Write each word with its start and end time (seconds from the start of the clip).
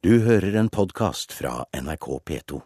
Du 0.00 0.14
hører 0.24 0.54
en 0.56 0.68
podkast 0.72 1.34
fra 1.36 1.66
NRK 1.76 2.06
P2. 2.24 2.58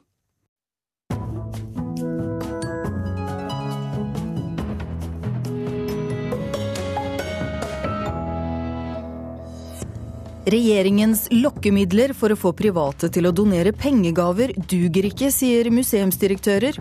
Regjeringens 10.47 11.25
lokkemidler 11.35 12.15
for 12.15 12.31
å 12.31 12.39
få 12.39 12.55
private 12.55 13.11
til 13.11 13.27
å 13.27 13.35
donere 13.35 13.75
pengegaver 13.75 14.55
duger 14.71 15.11
ikke, 15.11 15.35
sier 15.35 15.75
museumsdirektører. 15.75 16.79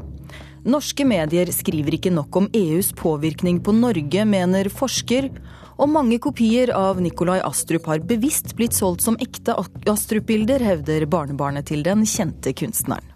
Norske 0.63 1.03
medier 1.03 1.49
skriver 1.51 1.97
ikke 1.97 2.11
nok 2.13 2.37
om 2.39 2.45
EUs 2.55 2.93
påvirkning 2.95 3.57
på 3.63 3.73
Norge, 3.75 4.23
mener 4.23 4.69
forsker. 4.71 5.27
Og 5.75 5.89
mange 5.91 6.15
kopier 6.23 6.71
av 6.71 7.01
Nikolai 7.03 7.41
Astrup 7.43 7.89
har 7.91 8.03
bevisst 8.07 8.53
blitt 8.55 8.77
solgt 8.77 9.03
som 9.03 9.17
ekte 9.19 9.57
Astrup-bilder, 9.91 10.63
hevder 10.63 11.03
barnebarnet 11.11 11.67
til 11.67 11.83
den 11.83 12.05
kjente 12.07 12.53
kunstneren. 12.55 13.09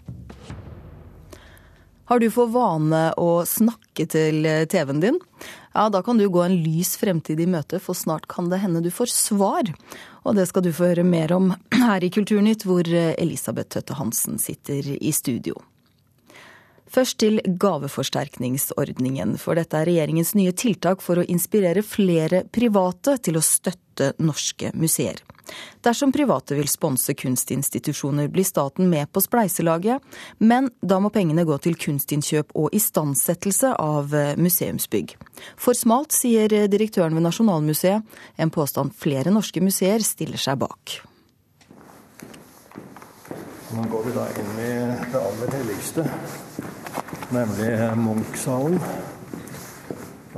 Har 2.08 2.20
du 2.20 2.28
for 2.32 2.52
vane 2.52 3.00
å 3.20 3.42
snakke 3.48 4.04
til 4.08 4.44
TV-en 4.68 5.00
din? 5.00 5.18
Ja, 5.72 5.88
da 5.92 6.00
kan 6.04 6.20
du 6.20 6.26
gå 6.28 6.44
en 6.44 6.56
lys 6.60 6.96
fremtid 7.00 7.40
i 7.40 7.48
møte, 7.48 7.80
for 7.80 7.96
snart 7.96 8.28
kan 8.28 8.48
det 8.52 8.60
hende 8.60 8.84
du 8.84 8.90
får 8.92 9.12
svar. 9.12 9.72
Og 10.24 10.36
det 10.36 10.48
skal 10.52 10.64
du 10.64 10.72
få 10.72 10.90
høre 10.92 11.04
mer 11.04 11.32
om 11.36 11.54
her 11.80 12.04
i 12.04 12.12
Kulturnytt, 12.12 12.68
hvor 12.68 12.84
Elisabeth 12.92 13.76
Tøtte 13.76 13.96
Hansen 13.96 14.40
sitter 14.40 14.96
i 15.00 15.12
studio. 15.16 15.56
Først 16.98 17.20
til 17.22 17.36
gaveforsterkningsordningen, 17.62 19.36
for 19.38 19.54
dette 19.54 19.78
er 19.78 19.86
regjeringens 19.86 20.32
nye 20.34 20.50
tiltak 20.50 20.98
for 20.98 21.20
å 21.20 21.26
inspirere 21.30 21.84
flere 21.86 22.40
private 22.50 23.12
til 23.22 23.36
å 23.38 23.42
støtte 23.44 24.08
norske 24.18 24.72
museer. 24.74 25.20
Dersom 25.86 26.10
private 26.10 26.56
vil 26.58 26.66
sponse 26.66 27.14
kunstinstitusjoner, 27.14 28.26
blir 28.34 28.42
staten 28.42 28.90
med 28.90 29.12
på 29.14 29.22
spleiselaget, 29.22 30.02
men 30.42 30.72
da 30.82 30.98
må 30.98 31.12
pengene 31.14 31.44
gå 31.46 31.60
til 31.62 31.78
kunstinnkjøp 31.78 32.50
og 32.58 32.74
istandsettelse 32.74 33.76
av 33.78 34.16
museumsbygg. 34.42 35.14
For 35.54 35.78
smalt, 35.78 36.10
sier 36.18 36.50
direktøren 36.66 37.14
ved 37.14 37.28
Nasjonalmuseet, 37.28 38.18
en 38.42 38.50
påstand 38.50 38.90
flere 38.98 39.30
norske 39.30 39.62
museer 39.62 40.02
stiller 40.02 40.42
seg 40.42 40.58
bak. 40.66 40.98
Nå 43.68 43.82
går 43.92 44.06
vi 44.06 44.12
da 44.16 44.26
inn 44.40 44.52
i 44.64 44.68
det 45.12 45.20
aller 45.20 45.50
helligste, 45.60 46.02
nemlig 47.34 47.72
Munch-salen. 48.00 48.78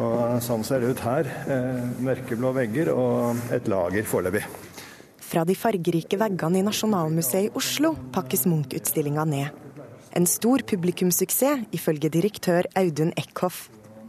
Og 0.00 0.41
sånn 0.44 0.62
ser 0.64 0.80
det 0.80 0.94
ut 0.94 1.03
her. 1.05 1.28
Mørkeblå 2.00 2.53
vegger 2.56 2.92
og 2.94 3.53
et 3.53 3.66
lager 3.69 4.06
foreløpig. 4.08 4.44
Fra 5.31 5.44
de 5.47 5.55
fargerike 5.55 6.19
veggene 6.19 6.58
i 6.58 6.64
Nasjonalmuseet 6.66 7.50
i 7.50 7.50
Oslo 7.58 7.92
pakkes 8.14 8.47
Munch-utstillinga 8.50 9.27
ned. 9.28 9.58
En 10.16 10.27
stor 10.27 10.64
publikumssuksess, 10.66 11.69
ifølge 11.77 12.11
direktør 12.11 12.66
Audun 12.81 13.12
Eckhoff, 13.20 13.69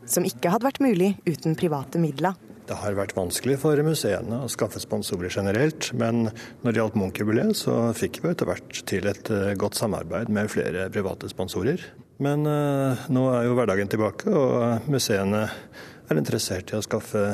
som 0.10 0.26
ikke 0.26 0.50
hadde 0.50 0.66
vært 0.66 0.82
mulig 0.82 1.12
uten 1.30 1.54
private 1.60 2.02
midler. 2.02 2.40
Det 2.66 2.78
har 2.80 2.96
vært 2.98 3.14
vanskelig 3.18 3.60
for 3.62 3.78
museene 3.86 4.40
å 4.46 4.50
skaffe 4.50 4.80
sponsorer 4.82 5.30
generelt, 5.34 5.92
men 5.98 6.32
når 6.64 6.72
det 6.72 6.80
gjaldt 6.80 6.98
Munch-jubileet, 6.98 7.54
så 7.60 7.92
fikk 7.98 8.22
vi 8.24 8.32
etter 8.32 8.50
hvert 8.50 8.82
til 8.90 9.10
et 9.12 9.30
godt 9.62 9.78
samarbeid 9.78 10.32
med 10.34 10.50
flere 10.54 10.88
private 10.94 11.30
sponsorer. 11.30 11.84
Men 12.22 12.46
uh, 12.46 13.08
nå 13.10 13.26
er 13.34 13.48
jo 13.48 13.56
hverdagen 13.58 13.90
tilbake, 13.90 14.30
og 14.30 14.90
museene 14.92 15.48
er 15.50 16.20
interessert 16.20 16.70
i 16.70 16.78
å 16.78 16.84
skaffe 16.86 17.32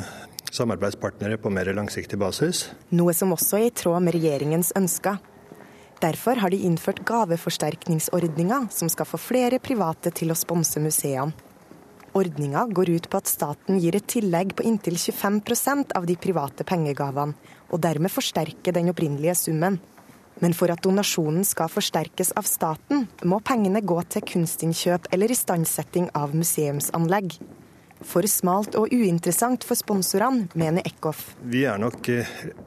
samarbeidspartnere 0.54 1.40
på 1.42 1.52
mer 1.52 1.74
langsiktig 1.76 2.20
basis. 2.22 2.70
Noe 2.96 3.16
som 3.16 3.34
også 3.36 3.60
er 3.60 3.68
i 3.68 3.74
tråd 3.76 4.06
med 4.06 4.16
regjeringens 4.16 4.72
ønsker. 4.80 5.20
Derfor 6.00 6.40
har 6.40 6.54
de 6.54 6.62
innført 6.64 7.02
gaveforsterkningsordninga, 7.10 8.68
som 8.72 8.90
skal 8.94 9.10
få 9.10 9.20
flere 9.20 9.60
private 9.60 10.14
til 10.16 10.32
å 10.32 10.38
sponse 10.38 10.80
museene. 10.80 11.34
Ordninga 12.18 12.64
går 12.74 12.90
ut 12.96 13.10
på 13.12 13.20
at 13.20 13.30
staten 13.30 13.78
gir 13.82 13.98
et 13.98 14.08
tillegg 14.10 14.56
på 14.58 14.66
inntil 14.66 14.95
25% 14.98 15.92
av 15.98 16.08
de 16.08 16.16
private 16.17 16.66
pengegavene, 16.66 17.36
og 17.70 17.82
dermed 17.84 18.14
forsterker 18.14 18.73
den 18.73 18.90
opprinnelige 18.94 19.36
summen. 19.38 19.78
Men 20.43 20.53
for 20.53 20.70
at 20.70 20.83
donasjonen 20.86 21.45
skal 21.48 21.70
forsterkes 21.71 22.33
av 22.37 22.45
staten, 22.45 23.08
må 23.25 23.39
pengene 23.45 23.81
gå 23.81 23.98
til 24.14 24.25
kunstinnkjøp 24.33 25.09
eller 25.15 25.33
istandsetting 25.33 26.11
av 26.17 26.36
museumsanlegg. 26.37 27.39
For 28.05 28.27
smalt 28.30 28.75
og 28.77 28.93
uinteressant 28.93 29.65
for 29.65 29.80
sponsorene, 29.80 30.45
mener 30.53 30.86
Eckhoff. 30.86 31.31
Vi 31.42 31.64
er 31.65 31.81
nok 31.81 32.11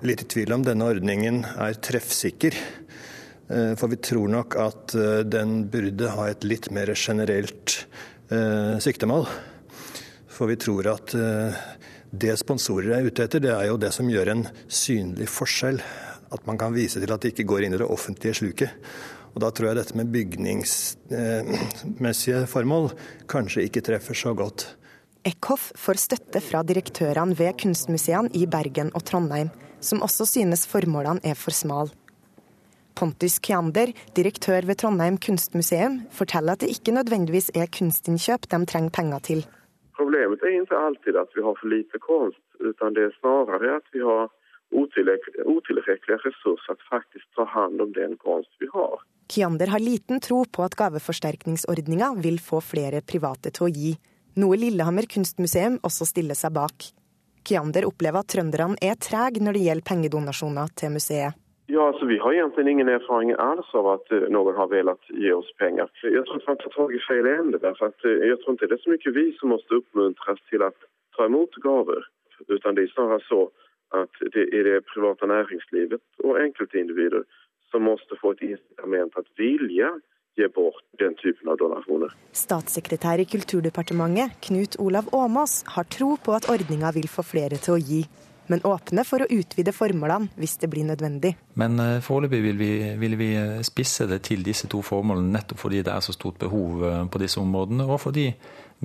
litt 0.03 0.25
i 0.25 0.31
tvil 0.35 0.57
om 0.57 0.65
denne 0.67 0.89
ordningen 0.91 1.45
er 1.55 1.79
treffsikker. 1.79 2.59
For 3.51 3.91
vi 3.91 3.99
tror 4.03 4.31
nok 4.31 4.57
at 4.63 4.97
den 5.31 5.65
burde 5.71 6.11
ha 6.17 6.27
et 6.31 6.47
litt 6.47 6.69
mer 6.75 6.91
generelt 6.99 7.85
siktemål. 8.83 9.27
For 10.31 10.51
vi 10.51 10.59
tror 10.59 10.91
at 10.97 11.15
det 12.11 12.35
sponsorer 12.39 12.97
er 12.97 13.07
ute 13.07 13.23
etter, 13.27 13.43
det 13.43 13.55
er 13.55 13.69
jo 13.71 13.79
det 13.79 13.93
som 13.95 14.11
gjør 14.11 14.33
en 14.35 14.47
synlig 14.67 15.31
forskjell. 15.31 15.79
At 16.31 16.47
man 16.47 16.59
kan 16.59 16.75
vise 16.75 17.01
til 17.03 17.13
at 17.13 17.21
det 17.23 17.29
ikke 17.35 17.49
går 17.51 17.63
inn 17.67 17.75
i 17.75 17.79
det 17.81 17.91
offentlige 17.91 18.35
sluket. 18.43 18.71
Og 19.35 19.41
Da 19.43 19.49
tror 19.55 19.67
jeg 19.71 19.79
dette 19.79 19.97
med 19.99 20.13
bygningsmessige 20.15 22.41
formål 22.51 22.87
kanskje 23.31 23.65
ikke 23.69 23.87
treffer 23.87 24.15
så 24.15 24.31
godt. 24.35 24.61
Eckhoff 25.27 25.73
får 25.77 25.95
støtte 26.01 26.41
fra 26.41 26.63
direktørene 26.65 27.37
ved 27.37 27.53
kunstmuseene 27.61 28.29
i 28.35 28.47
Bergen 28.49 28.91
og 28.97 29.05
Trondheim, 29.05 29.51
som 29.81 30.03
også 30.03 30.25
synes 30.27 30.67
formålene 30.67 31.21
er 31.23 31.35
for 31.37 31.51
smale. 31.53 31.91
Pontus 32.97 33.39
Kjander, 33.39 33.93
direktør 34.17 34.67
ved 34.67 34.77
Trondheim 34.81 35.19
kunstmuseum, 35.21 36.01
forteller 36.11 36.53
at 36.53 36.61
det 36.65 36.71
ikke 36.75 36.93
nødvendigvis 36.97 37.51
er 37.55 37.67
kunstinnkjøp 37.79 38.41
de 38.51 38.67
trenger 38.67 38.91
penger 38.97 39.19
til. 39.29 39.47
Problemet 39.97 40.43
er 40.43 40.49
ikke 40.57 40.77
alltid 40.89 41.15
at 41.21 41.31
vi 41.37 41.41
har 41.45 41.55
for 41.61 41.69
lite 41.69 41.99
kunst, 42.01 42.45
men 42.61 42.95
det 42.97 43.03
er 43.05 43.19
snarere 43.21 43.77
at 43.77 43.87
vi 43.93 44.01
har 44.05 44.23
utilstrekkelige 44.73 46.21
ressurser 46.25 46.79
til 46.79 46.91
faktisk 46.91 47.27
ta 47.37 47.47
hand 47.55 47.81
om 47.83 47.93
den 47.97 48.17
kunst 48.23 48.53
vi 48.63 48.69
har. 48.75 49.03
Kjander 49.31 49.71
har 49.71 49.83
liten 49.83 50.21
tro 50.21 50.43
på 50.45 50.65
at 50.67 50.75
gaveforsterkningsordninga 50.79 52.15
vil 52.23 52.41
få 52.43 52.63
flere 52.65 53.03
private 53.07 53.53
til 53.55 53.69
å 53.69 53.75
gi, 53.75 53.93
noe 54.41 54.59
Lillehammer 54.59 55.07
kunstmuseum 55.11 55.79
også 55.87 56.07
stiller 56.09 56.39
seg 56.39 56.55
bak. 56.57 56.91
Kjander 57.47 57.87
opplever 57.89 58.23
at 58.23 58.31
trønderne 58.35 58.79
er 58.85 58.99
trege 59.01 59.43
når 59.43 59.57
det 59.57 59.63
gjelder 59.67 59.89
pengedonasjoner 59.91 60.75
til 60.79 60.93
museet. 60.97 61.39
Ja, 61.71 61.85
altså 61.87 62.07
Vi 62.07 62.19
har 62.19 62.33
egentlig 62.35 62.71
ingen 62.71 62.89
erfaring 62.91 63.31
alls 63.39 63.69
av 63.79 63.87
at 63.93 64.09
noen 64.35 64.57
har 64.57 64.67
villet 64.73 65.11
gi 65.15 65.31
oss 65.31 65.51
penger. 65.63 65.87
Jeg 66.03 66.25
tror 66.27 66.43
man 66.47 66.59
tar 66.59 66.73
tak 66.75 66.91
i 66.91 67.03
feil 67.07 67.27
ende. 67.31 67.61
For 67.79 67.95
jeg 68.03 68.39
tror 68.43 68.57
ikke 68.57 68.71
det 68.71 68.79
er 68.79 68.83
så 68.83 68.91
mye 68.91 69.13
vi 69.19 69.27
som 69.39 69.53
må 69.53 69.59
oppmuntres 69.79 70.43
til 70.51 70.65
å 70.67 70.73
ta 71.15 71.29
imot 71.31 71.55
gaver. 71.63 72.03
Utan 72.49 72.75
det 72.75 72.89
er 72.89 72.95
snarere 72.97 73.23
så 73.29 73.45
at 73.97 74.23
det 74.35 74.47
er 74.55 74.67
det 74.69 74.79
private 74.93 75.27
næringslivet 75.27 76.03
og 76.25 76.39
enkeltindivider 76.45 77.27
som 77.71 77.87
måtte 77.87 78.19
få 78.21 78.35
et 78.37 78.47
incitament 78.53 79.19
at 79.19 79.29
vilje 79.39 79.91
gi 80.39 80.47
bort 80.55 80.83
den 81.03 81.15
typen 81.19 81.51
av 81.51 81.59
donasjoner. 81.59 82.15
Statssekretær 82.33 83.23
i 83.23 83.27
Kulturdepartementet, 83.29 84.39
Knut 84.47 84.79
Olav 84.83 85.11
Åmås, 85.15 85.63
har 85.75 85.89
tro 85.91 86.15
på 86.23 86.35
at 86.37 86.49
ordninga 86.51 86.93
vil 86.97 87.11
få 87.11 87.27
flere 87.27 87.59
til 87.63 87.77
å 87.77 87.83
gi 87.83 88.03
men 88.51 88.65
åpne 88.67 89.05
for 89.07 89.23
å 89.23 89.29
utvide 89.31 89.71
formålene 89.71 90.35
hvis 90.41 90.57
det 90.59 90.71
blir 90.73 90.83
nødvendig. 90.89 91.37
Men 91.61 91.79
foreløpig 92.03 92.41
vil 92.43 92.59
vi, 92.59 92.71
vil 92.99 93.15
vi 93.21 93.29
spisse 93.67 94.09
det 94.11 94.25
til 94.27 94.43
disse 94.43 94.67
to 94.71 94.81
formålene, 94.83 95.31
nettopp 95.37 95.63
fordi 95.63 95.85
det 95.87 95.93
er 95.95 96.03
så 96.03 96.15
stort 96.17 96.41
behov 96.43 96.83
på 97.13 97.23
disse 97.23 97.39
områdene, 97.39 97.87
og 97.87 98.01
fordi 98.03 98.27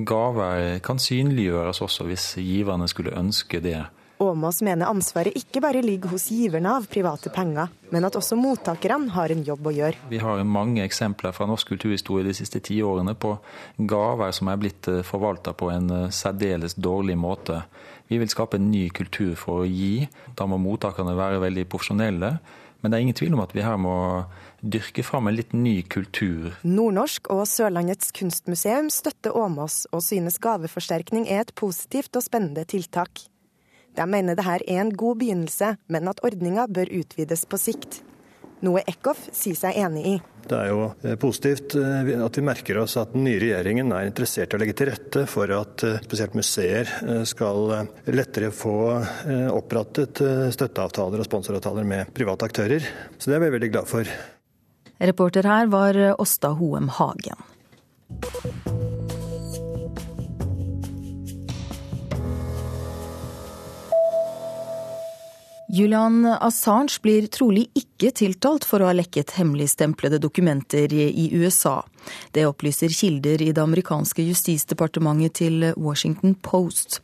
gaver 0.06 0.78
kan 0.86 1.02
synliggjøres 1.02 1.82
også 1.82 2.06
hvis 2.06 2.28
giverne 2.44 2.86
skulle 2.92 3.16
ønske 3.18 3.64
det. 3.64 3.80
Åmås 4.18 4.62
mener 4.64 4.88
ansvaret 4.88 5.36
ikke 5.36 5.59
bare 5.64 5.81
ligger 5.84 6.14
hos 6.14 6.30
giverne 6.31 6.72
av 6.78 6.86
private 6.92 7.31
penger, 7.36 7.72
men 7.92 8.08
at 8.08 8.16
også 8.16 8.38
mottakerne 8.40 9.12
har 9.12 9.34
en 9.34 9.44
jobb 9.44 9.67
å 9.67 9.73
gjøre. 9.76 10.00
Vi 10.12 10.22
har 10.23 10.44
mange 10.47 10.85
eksempler 10.85 11.35
fra 11.35 11.47
norsk 11.50 11.73
kulturhistorie 11.73 12.28
de 12.28 12.35
siste 12.38 12.62
tiårene 12.64 13.16
på 13.20 13.34
gaver 13.78 14.32
som 14.35 14.52
er 14.52 14.62
blitt 14.62 14.91
forvalta 15.08 15.56
på 15.58 15.72
en 15.73 15.91
særdeles 16.16 16.78
dårlig 16.79 17.17
måte. 17.20 17.64
Vi 18.08 18.20
vil 18.22 18.29
skape 18.32 18.59
en 18.59 18.70
ny 18.72 18.88
kultur 18.96 19.34
for 19.40 19.64
å 19.64 19.67
gi. 19.70 20.08
Da 20.38 20.47
må 20.47 20.62
mottakerne 20.62 21.17
være 21.17 21.41
veldig 21.44 21.67
profesjonelle. 21.72 22.38
Men 22.82 22.91
det 22.91 22.97
er 22.97 23.03
ingen 23.08 23.17
tvil 23.17 23.34
om 23.34 23.41
at 23.41 23.53
vi 23.56 23.64
her 23.66 23.79
må 23.82 23.96
dyrke 24.62 25.02
fram 25.06 25.26
en 25.26 25.34
litt 25.34 25.56
ny 25.58 25.79
kultur. 25.90 26.52
Nordnorsk 26.62 27.32
og 27.34 27.41
Sørlandets 27.50 28.14
kunstmuseum 28.14 28.91
støtter 28.94 29.34
Åmås, 29.34 29.88
og 29.90 30.06
synes 30.06 30.38
gaveforsterkning 30.41 31.26
er 31.26 31.47
et 31.47 31.56
positivt 31.58 32.14
og 32.14 32.26
spennende 32.28 32.66
tiltak. 32.70 33.26
De 33.96 34.06
mener 34.09 34.36
dette 34.36 34.58
er 34.58 34.66
en 34.80 34.92
god 34.92 35.22
begynnelse, 35.22 35.76
men 35.88 36.12
at 36.12 36.22
ordninga 36.26 36.68
bør 36.68 36.92
utvides 37.00 37.46
på 37.47 37.62
sikt. 37.62 38.02
noe 38.66 38.82
Eckhoff 38.88 39.28
sier 39.36 39.58
seg 39.59 39.78
enig 39.78 40.06
i. 40.09 40.14
Det 40.46 40.58
er 40.58 40.70
jo 40.70 40.86
eh, 41.03 41.16
positivt 41.22 41.76
eh, 41.78 42.12
at 42.22 42.38
vi 42.38 42.44
merker 42.46 42.80
oss 42.82 42.96
at 43.02 43.14
den 43.14 43.26
nye 43.28 43.40
regjeringen 43.42 43.92
er 43.94 44.08
interessert 44.08 44.53
i 44.53 44.58
å 44.58 44.62
legge 44.62 44.76
til 44.78 44.90
rette 44.92 45.26
for 45.30 45.52
at 45.53 45.86
eh, 45.86 45.97
spesielt 46.06 46.38
museer 46.38 46.90
skal 47.30 47.88
lettere 48.09 48.52
få 48.53 48.76
opprettet 49.53 50.22
støtteavtaler 50.53 51.22
og 51.22 51.28
sponsoravtaler 51.28 51.88
med 51.88 52.14
private 52.16 52.50
aktører. 52.50 52.86
Så 53.18 53.32
det 53.32 53.40
er 53.40 53.46
vi 53.46 53.53
veldig 53.58 53.72
glad 53.74 53.90
for. 53.90 54.16
Reporter 54.96 55.50
her 55.50 55.70
var 55.74 56.00
Åsta 56.22 56.53
Hoem 56.58 56.90
Hagen. 57.00 57.41
Julian 65.76 66.24
Assange 66.26 67.02
blir 67.04 67.26
trolig 67.28 67.66
ikke 67.76 68.14
tiltalt 68.16 68.64
for 68.64 68.80
å 68.80 68.88
ha 68.88 68.94
lekket 68.96 69.34
hemmeligstemplede 69.36 70.22
dokumenter 70.24 70.94
i 70.96 71.26
USA. 71.36 71.82
Det 72.32 72.46
opplyser 72.48 72.94
kilder 72.96 73.44
i 73.44 73.50
det 73.52 73.60
amerikanske 73.60 74.24
justisdepartementet 74.24 75.36
til 75.42 75.68
Washington 75.76 76.38
Post. 76.40 77.02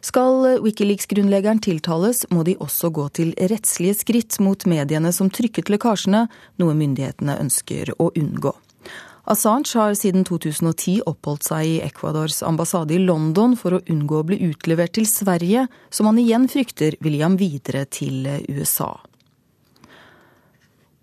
Skal 0.00 0.62
Wikileaks-grunnleggeren 0.64 1.60
tiltales, 1.60 2.24
må 2.32 2.46
de 2.48 2.56
også 2.64 2.88
gå 2.94 3.10
til 3.18 3.34
rettslige 3.36 4.00
skritt 4.00 4.40
mot 4.40 4.64
mediene 4.70 5.12
som 5.12 5.28
trykket 5.28 5.74
lekkasjene, 5.74 6.24
noe 6.62 6.78
myndighetene 6.80 7.36
ønsker 7.44 7.92
å 7.98 8.08
unngå. 8.14 8.54
Assange 9.24 9.78
har 9.78 9.94
siden 9.96 10.24
2010 10.28 10.98
oppholdt 11.08 11.46
seg 11.48 11.64
i 11.64 11.80
Ecuadors 11.86 12.42
ambassade 12.44 12.94
i 12.94 13.00
London 13.00 13.56
for 13.56 13.78
å 13.78 13.80
unngå 13.88 14.20
å 14.20 14.26
bli 14.28 14.42
utlevert 14.50 14.92
til 14.98 15.08
Sverige, 15.08 15.64
som 15.88 16.10
han 16.10 16.20
igjen 16.20 16.44
frykter 16.52 16.98
vil 17.00 17.16
gi 17.16 17.24
ham 17.24 17.38
videre 17.40 17.86
til 17.88 18.28
USA. 18.52 18.92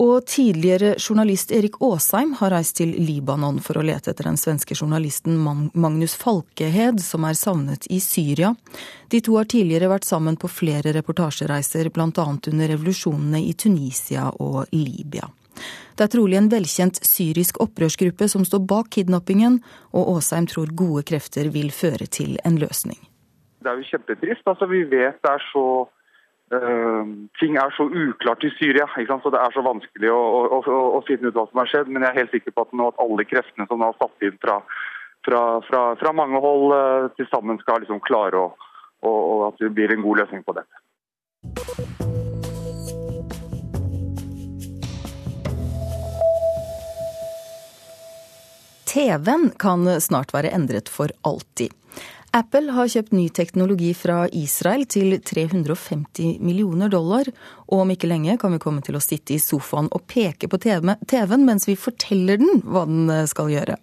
Og 0.02 0.26
tidligere 0.26 0.96
journalist 0.98 1.52
Erik 1.54 1.76
Aasheim 1.82 2.34
har 2.40 2.54
reist 2.56 2.80
til 2.80 2.94
Libanon 3.06 3.60
for 3.62 3.78
å 3.78 3.84
lete 3.86 4.14
etter 4.14 4.30
den 4.30 4.40
svenske 4.40 4.78
journalisten 4.78 5.38
Magnus 5.74 6.16
Falkehed, 6.18 7.02
som 7.06 7.26
er 7.26 7.38
savnet 7.38 7.86
i 7.90 8.00
Syria. 8.02 8.56
De 9.14 9.22
to 9.22 9.38
har 9.38 9.50
tidligere 9.50 9.92
vært 9.92 10.10
sammen 10.10 10.40
på 10.42 10.50
flere 10.50 10.94
reportasjereiser, 10.98 11.92
bl.a. 11.94 12.10
under 12.26 12.74
revolusjonene 12.74 13.44
i 13.46 13.54
Tunisia 13.54 14.32
og 14.42 14.74
Libya. 14.74 15.30
Det 15.98 16.06
er 16.06 16.12
trolig 16.16 16.38
en 16.40 16.50
velkjent 16.52 17.02
syrisk 17.06 17.60
opprørsgruppe 17.64 18.28
som 18.32 18.46
står 18.48 18.64
bak 18.70 18.92
kidnappingen, 18.96 19.60
og 19.94 20.16
Aasheim 20.16 20.48
tror 20.50 20.72
gode 20.74 21.04
krefter 21.08 21.52
vil 21.54 21.72
føre 21.76 22.08
til 22.10 22.38
en 22.48 22.60
løsning. 22.62 23.00
Det 23.62 23.70
er 23.70 23.82
jo 23.82 23.90
kjempetrist. 23.92 24.48
Altså, 24.50 24.66
vi 24.66 24.84
vet 24.90 25.20
det 25.22 25.32
er 25.32 25.44
så 25.52 25.66
uh, 26.56 27.12
Ting 27.40 27.60
er 27.62 27.76
så 27.78 27.86
uklart 27.86 28.48
i 28.48 28.54
Syria, 28.58 28.88
så 28.96 29.34
det 29.34 29.42
er 29.42 29.54
så 29.54 29.66
vanskelig 29.66 30.10
å, 30.10 30.22
å, 30.22 30.62
å, 30.62 30.80
å, 30.98 31.04
finne 31.08 31.30
ut 31.30 31.38
hva 31.38 31.46
som 31.52 31.62
har 31.62 31.70
skjedd. 31.70 31.92
Men 31.92 32.08
jeg 32.08 32.14
er 32.14 32.24
helt 32.24 32.34
sikker 32.38 32.56
på 32.56 32.66
at, 32.66 32.74
nå, 32.74 32.90
at 32.90 33.04
alle 33.06 33.28
kreftene 33.28 33.68
som 33.70 33.82
nå 33.82 33.92
er 33.92 34.00
satt 34.02 34.28
inn 34.28 34.40
fra, 34.42 34.58
fra, 35.28 35.44
fra, 35.68 35.84
fra 36.02 36.16
mange 36.18 36.42
hold, 36.42 36.74
uh, 36.74 37.12
til 37.20 37.30
sammen 37.30 37.62
skal 37.62 37.86
liksom 37.86 38.02
klare 38.08 38.42
å, 38.42 38.50
og 39.06 39.48
at 39.52 39.62
det 39.62 39.74
blir 39.78 39.94
en 39.94 40.04
god 40.06 40.24
løsning 40.24 40.46
på 40.46 40.58
dette. 40.58 42.21
TV-en 48.92 49.52
kan 49.60 49.88
snart 50.02 50.34
være 50.36 50.52
endret 50.52 50.90
for 50.92 51.14
alltid. 51.28 51.72
Apple 52.36 52.72
har 52.72 52.88
kjøpt 52.88 53.12
ny 53.12 53.26
teknologi 53.36 53.90
fra 53.96 54.24
Israel 54.36 54.86
til 54.88 55.18
350 55.20 56.40
millioner 56.40 56.92
dollar, 56.92 57.28
og 57.68 57.84
om 57.84 57.92
ikke 57.92 58.08
lenge 58.08 58.38
kan 58.40 58.56
vi 58.56 58.60
komme 58.64 58.84
til 58.84 58.96
å 58.96 59.04
sitte 59.04 59.36
i 59.36 59.40
sofaen 59.44 59.90
og 59.92 60.06
peke 60.12 60.48
på 60.52 60.60
TV-en 60.64 61.48
mens 61.48 61.68
vi 61.68 61.76
forteller 61.80 62.40
den 62.40 62.64
hva 62.64 62.86
den 62.88 63.12
skal 63.32 63.52
gjøre. 63.52 63.76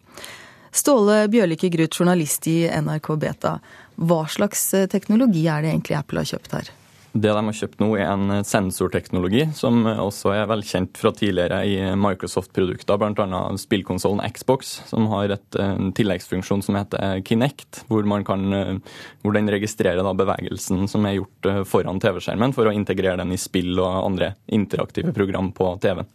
Ståle 0.73 1.23
Bjørlikke 1.33 1.69
Gruth, 1.73 2.01
journalist 2.01 2.49
i 2.49 2.63
NRK 2.69 3.15
Beta. 3.21 3.59
Hva 3.97 4.23
slags 4.29 4.71
teknologi 4.93 5.45
er 5.49 5.65
det 5.65 5.73
egentlig 5.73 5.97
Apple 6.01 6.25
har 6.25 6.33
kjøpt 6.33 6.57
her? 6.57 6.73
Det 7.13 7.31
de 7.33 7.41
har 7.41 7.57
kjøpt 7.57 7.81
nå, 7.81 7.89
er 7.97 8.11
en 8.13 8.45
sensorteknologi 8.45 9.47
som 9.57 9.87
også 9.89 10.35
er 10.35 10.51
velkjent 10.51 10.99
fra 11.01 11.13
tidligere 11.17 11.63
i 11.65 11.79
Microsoft-produkter, 11.99 13.01
bl.a. 13.01 13.41
spillkonsollen 13.59 14.21
Xbox, 14.37 14.75
som 14.91 15.09
har 15.15 15.33
et, 15.39 15.59
en 15.63 15.93
tilleggsfunksjon 15.97 16.63
som 16.67 16.77
heter 16.79 17.23
Kinect, 17.27 17.83
hvor, 17.89 18.05
kan, 18.29 18.83
hvor 19.25 19.37
den 19.37 19.51
registrerer 19.53 20.05
bevegelsen 20.19 20.85
som 20.91 21.09
er 21.09 21.19
gjort 21.19 21.49
eh, 21.49 21.65
foran 21.69 22.01
TV-skjermen, 22.03 22.55
for 22.57 22.69
å 22.69 22.77
integrere 22.77 23.19
den 23.23 23.35
i 23.35 23.41
spill 23.41 23.79
og 23.81 24.05
andre 24.05 24.35
interaktive 24.53 25.15
program 25.17 25.53
på 25.57 25.75
TV-en. 25.83 26.13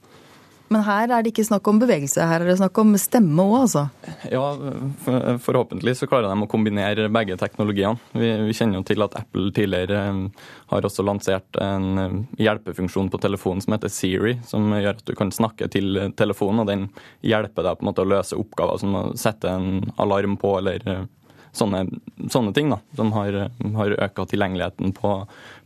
Men 0.73 0.85
her 0.87 1.11
er 1.11 1.23
det 1.23 1.33
ikke 1.33 1.45
snakk 1.45 1.67
om 1.69 1.79
bevegelse, 1.81 2.25
her 2.25 2.41
er 2.41 2.49
det 2.49 2.57
snakk 2.57 2.79
om 2.81 2.95
stemme 2.97 3.45
òg, 3.45 3.55
altså? 3.67 3.83
Ja, 4.31 4.43
forhåpentlig 5.45 5.95
så 5.99 6.07
klarer 6.09 6.31
de 6.31 6.45
å 6.45 6.49
kombinere 6.49 7.09
begge 7.13 7.37
teknologiene. 7.37 8.01
Vi, 8.15 8.31
vi, 8.47 8.55
kjenner 8.57 8.79
jo 8.79 8.85
til 8.89 9.05
at 9.05 9.17
Apple 9.19 9.51
tidligere 9.53 9.99
eh, 10.09 10.45
har 10.73 10.87
også 10.87 11.05
lansert 11.05 11.59
en 11.61 12.01
eh, 12.01 12.15
hjelpefunksjon 12.47 13.11
på 13.13 13.21
telefonen 13.21 13.61
som 13.63 13.75
heter 13.75 13.93
Siri, 13.93 14.37
som 14.49 14.71
gjør 14.73 14.95
at 14.95 15.03
du 15.05 15.13
kan 15.17 15.33
snakke 15.35 15.69
til 15.73 15.99
telefonen, 16.17 16.63
og 16.63 16.71
den 16.71 16.87
hjelper 17.21 17.67
deg 17.67 17.77
på 17.77 17.85
en 17.85 17.91
måte 17.91 18.05
å 18.05 18.09
løse 18.09 18.39
oppgaver 18.39 18.81
som 18.81 18.97
å 18.97 19.03
sette 19.19 19.51
en 19.51 19.91
alarm 20.01 20.39
på 20.41 20.55
eller 20.57 20.87
eh, 20.89 21.03
sånne, 21.53 21.83
sånne 22.33 22.53
ting 22.55 22.71
da, 22.73 22.79
som 22.97 23.13
har, 23.13 23.37
har 23.77 23.97
øka 24.07 24.25
tilgjengeligheten 24.31 24.95
på, 24.97 25.13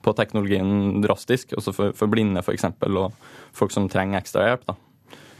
på, 0.04 0.15
teknologien 0.18 1.00
drastisk. 1.06 1.56
Også 1.57 1.74
for, 1.75 1.95
for 1.98 2.12
blinde 2.12 2.44
f.eks. 2.44 2.68
og 2.92 3.15
folk 3.56 3.74
som 3.75 3.88
trenger 3.92 4.19
ekstra 4.19 4.50
hjelp. 4.50 4.68
da. 4.68 4.77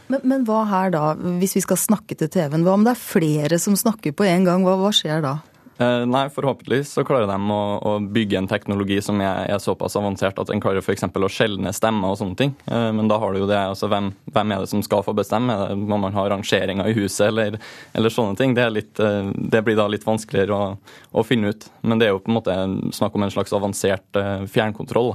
Men, 0.08 0.24
men, 0.24 0.44
hva 0.48 0.64
her 0.68 0.92
da, 0.94 1.12
hvis 1.40 1.56
vi 1.58 1.64
skal 1.64 1.80
snakke 1.80 2.16
til 2.16 2.30
TV-en? 2.32 2.64
Hva 2.64 2.78
om 2.78 2.86
det 2.86 2.96
er 2.96 3.02
flere 3.02 3.60
som 3.60 3.76
snakker 3.76 4.16
på 4.16 4.26
en 4.28 4.48
gang? 4.48 4.64
Hva, 4.64 4.78
hva 4.80 4.92
skjer 4.96 5.24
da? 5.24 5.38
Eh, 5.78 6.04
nei, 6.10 6.24
Forhåpentligvis 6.34 6.90
så 6.96 7.04
klarer 7.06 7.28
de 7.30 7.36
å, 7.54 7.58
å, 7.86 7.92
bygge 8.02 8.40
en 8.40 8.48
teknologi 8.50 8.96
som 9.04 9.20
er, 9.22 9.44
er 9.46 9.60
såpass 9.62 9.94
avansert 10.00 10.40
at 10.42 10.50
den 10.50 10.62
klarer 10.62 10.82
f.eks. 10.82 11.06
å 11.06 11.30
skjelne 11.30 11.70
stemmer 11.76 12.10
og 12.14 12.18
sånne 12.18 12.38
ting. 12.40 12.54
Eh, 12.66 12.88
men 12.96 13.10
da 13.10 13.20
har 13.22 13.34
du 13.34 13.44
jo 13.44 13.50
det, 13.50 13.60
altså 13.60 13.86
hvem, 13.92 14.10
hvem, 14.32 14.54
er 14.56 14.64
det 14.64 14.72
som 14.72 14.82
skal 14.82 15.04
få 15.06 15.14
bestemme? 15.14 15.54
Må 15.78 16.00
man 16.02 16.16
ha 16.18 16.26
rangeringer 16.32 16.90
i 16.90 16.96
huset 16.98 17.28
eller, 17.28 17.60
eller 17.94 18.14
sånne 18.14 18.34
ting? 18.40 18.56
Det, 18.58 18.66
litt, 18.74 18.98
eh, 18.98 19.30
det, 19.38 19.62
blir 19.62 19.78
da 19.78 19.86
litt 19.92 20.08
vanskeligere 20.08 20.58
å, 20.58 20.74
å, 21.12 21.26
finne 21.26 21.54
ut. 21.54 21.70
Men 21.86 22.02
det 22.02 22.08
er 22.08 22.16
jo 22.16 22.24
på 22.24 22.32
en 22.32 22.40
måte 22.40 22.58
snakk 22.98 23.14
om 23.14 23.28
en 23.28 23.36
slags 23.36 23.54
avansert 23.54 24.18
eh, 24.18 24.48
fjernkontroll, 24.50 25.14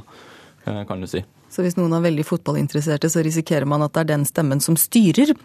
kan 0.63 1.01
du 1.01 1.09
si. 1.11 1.19
Så 1.53 1.61
hvis 1.61 1.77
noen 1.77 1.93
er 1.93 2.03
veldig 2.07 2.25
fotballinteresserte, 2.25 3.11
så 3.13 3.21
risikerer 3.25 3.69
man 3.69 3.85
at 3.85 3.93
det 3.93 4.03
er 4.03 4.11
den 4.15 4.25
stemmen 4.25 4.61
som 4.63 4.77
styrer. 4.79 5.35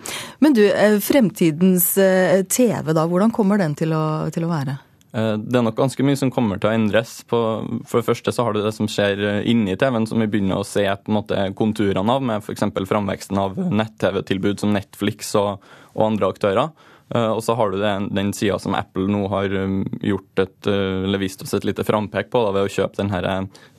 Men 0.41 0.57
du, 0.57 0.65
eh, 0.65 0.97
fremtidens 1.05 1.91
eh, 2.01 2.43
TV, 2.49 2.95
da, 2.97 3.05
hvordan 3.09 3.35
kommer 3.35 3.61
den 3.61 3.77
til 3.77 3.93
å, 3.93 4.05
til 4.33 4.47
å 4.49 4.53
være? 4.53 4.79
Eh, 5.13 5.35
det 5.37 5.61
er 5.61 5.67
nok 5.67 5.77
ganske 5.77 6.07
mye 6.09 6.17
som 6.21 6.33
kommer 6.33 6.61
til 6.61 6.71
å 6.71 6.75
endres. 6.79 7.19
På, 7.29 7.43
for 7.85 8.01
det 8.01 8.09
første 8.09 8.33
så 8.33 8.47
har 8.47 8.57
du 8.57 8.63
det 8.65 8.73
som 8.77 8.89
skjer 8.89 9.43
inni 9.49 9.77
TV-en, 9.77 10.09
som 10.09 10.25
vi 10.25 10.31
begynner 10.33 10.63
å 10.63 10.69
se 10.69 10.87
på 10.89 11.13
en 11.13 11.19
måte 11.21 11.49
konturene 11.59 12.17
av, 12.17 12.25
med 12.25 12.41
f.eks. 12.41 12.65
framveksten 12.89 13.45
av 13.45 13.61
nett-TV-tilbud 13.69 14.65
som 14.65 14.73
Netflix 14.77 15.35
og, 15.41 15.67
og 15.93 16.07
andre 16.09 16.33
aktører. 16.33 16.89
Eh, 17.15 17.31
og 17.33 17.43
så 17.45 17.57
har 17.57 17.71
du 17.71 17.79
den, 17.81 18.09
den 18.15 18.33
sida 18.37 18.59
som 18.61 18.77
Apple 18.77 19.09
nå 19.09 19.23
har 19.33 19.53
um, 19.57 19.81
gjort 20.05 20.43
et, 20.45 20.59
eh, 20.69 21.05
eller 21.09 21.23
vist 21.23 21.43
oss 21.45 21.55
et 21.57 21.65
lite 21.65 21.87
frampek 21.87 22.29
på 22.33 22.43
da, 22.45 22.55
ved 22.57 22.69
å 22.69 22.73
kjøpe 22.73 23.01
den 23.01 23.13
her 23.15 23.29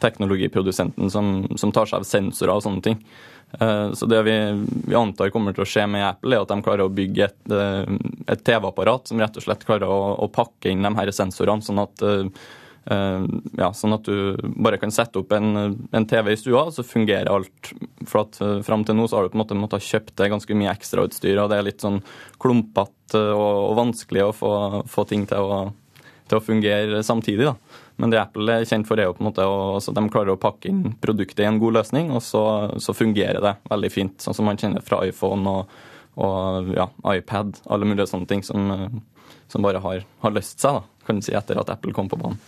teknologiprodusenten 0.02 1.12
som, 1.14 1.34
som, 1.56 1.74
tar 1.76 1.90
seg 1.90 2.02
av 2.02 2.08
sensorer 2.10 2.56
og 2.56 2.66
sånne 2.66 2.86
ting. 2.86 3.04
Så 3.50 4.06
det 4.06 4.20
vi, 4.28 4.34
vi, 4.86 4.94
antar 4.94 5.32
kommer 5.34 5.56
til 5.58 5.64
å 5.64 5.66
skje 5.66 5.88
med 5.90 6.04
Apple, 6.06 6.36
er 6.38 6.44
at 6.44 6.52
de 6.52 6.62
klarer 6.62 6.84
å 6.86 6.92
bygge 6.94 7.24
et, 7.26 7.54
et 8.30 8.44
TV-apparat 8.46 9.10
som 9.10 9.18
rett 9.18 9.40
og 9.42 9.42
slett 9.42 9.66
klarer 9.66 9.90
å, 9.90 10.12
å, 10.22 10.28
pakke 10.30 10.70
inn 10.70 10.86
de 10.86 10.92
her 10.94 11.10
sensorene, 11.18 11.66
sånn 11.66 11.82
at 11.82 12.04
Eh, 12.06 12.28
ja, 12.90 13.70
sånn 13.76 13.94
at 13.94 14.08
du 14.08 14.38
bare 14.58 14.80
kan 14.82 14.92
sette 14.94 15.22
opp 15.22 15.34
en, 15.38 15.76
en 15.94 16.06
TV 16.10 16.32
i 16.34 16.38
stua, 16.40 16.70
så 16.74 16.86
fungerer 16.86 17.30
alt. 17.30 17.74
For 18.10 18.24
at 18.24 18.40
uh, 18.42 18.56
Fram 18.66 18.86
til 18.86 18.98
nå 18.98 19.06
så 19.08 19.20
har 19.20 19.28
du 19.28 19.34
på 19.34 19.38
en 19.38 19.44
måte 19.44 19.58
måttet 19.58 19.86
kjøpt 19.86 20.16
deg 20.18 20.34
ganske 20.34 20.58
mye 20.58 20.72
ekstrautstyr, 20.74 21.38
og 21.38 21.52
det 21.52 21.60
er 21.60 21.68
litt 21.68 21.86
sånn 21.86 22.02
klumpete 22.42 23.22
og, 23.36 23.70
og, 23.70 23.76
vanskelig 23.78 24.26
å 24.26 24.34
få, 24.34 24.54
få 24.90 25.06
ting 25.10 25.28
til 25.30 25.54
å, 25.54 25.62
til 26.30 26.40
å, 26.40 26.44
fungere 26.44 27.04
samtidig. 27.06 27.46
da. 27.52 27.56
Men 28.02 28.14
det 28.14 28.22
Apple 28.24 28.58
er 28.58 28.68
kjent 28.70 28.90
for, 28.90 28.98
er 28.98 29.10
jo 29.10 29.16
på 29.18 29.26
en 29.26 29.30
måte 29.30 29.46
altså 29.46 29.94
de 29.94 30.08
klarer 30.10 30.34
å 30.34 30.42
pakke 30.42 30.72
inn 30.72 30.96
produktet 31.04 31.44
i 31.44 31.50
en 31.50 31.62
god 31.62 31.82
løsning, 31.82 32.10
og 32.16 32.26
så, 32.26 32.44
så 32.82 32.98
fungerer 32.98 33.42
det 33.46 33.58
veldig 33.70 33.94
fint. 33.94 34.22
Sånn 34.24 34.38
som 34.38 34.50
man 34.50 34.58
kjenner 34.58 34.86
fra 34.86 35.04
iPhone 35.06 35.58
og, 35.60 35.82
og 36.26 36.74
ja, 36.74 36.90
iPad, 37.14 37.60
alle 37.70 37.90
mulige 37.90 38.10
sånne 38.10 38.30
ting 38.30 38.46
som, 38.46 38.72
som 39.52 39.66
bare 39.66 39.82
har, 39.84 40.08
har 40.26 40.34
løst 40.34 40.58
seg, 40.64 40.80
da, 40.80 41.06
kan 41.06 41.22
du 41.22 41.26
si, 41.28 41.38
etter 41.38 41.62
at 41.62 41.70
Apple 41.76 41.94
kom 41.94 42.10
på 42.10 42.18
banen. 42.18 42.40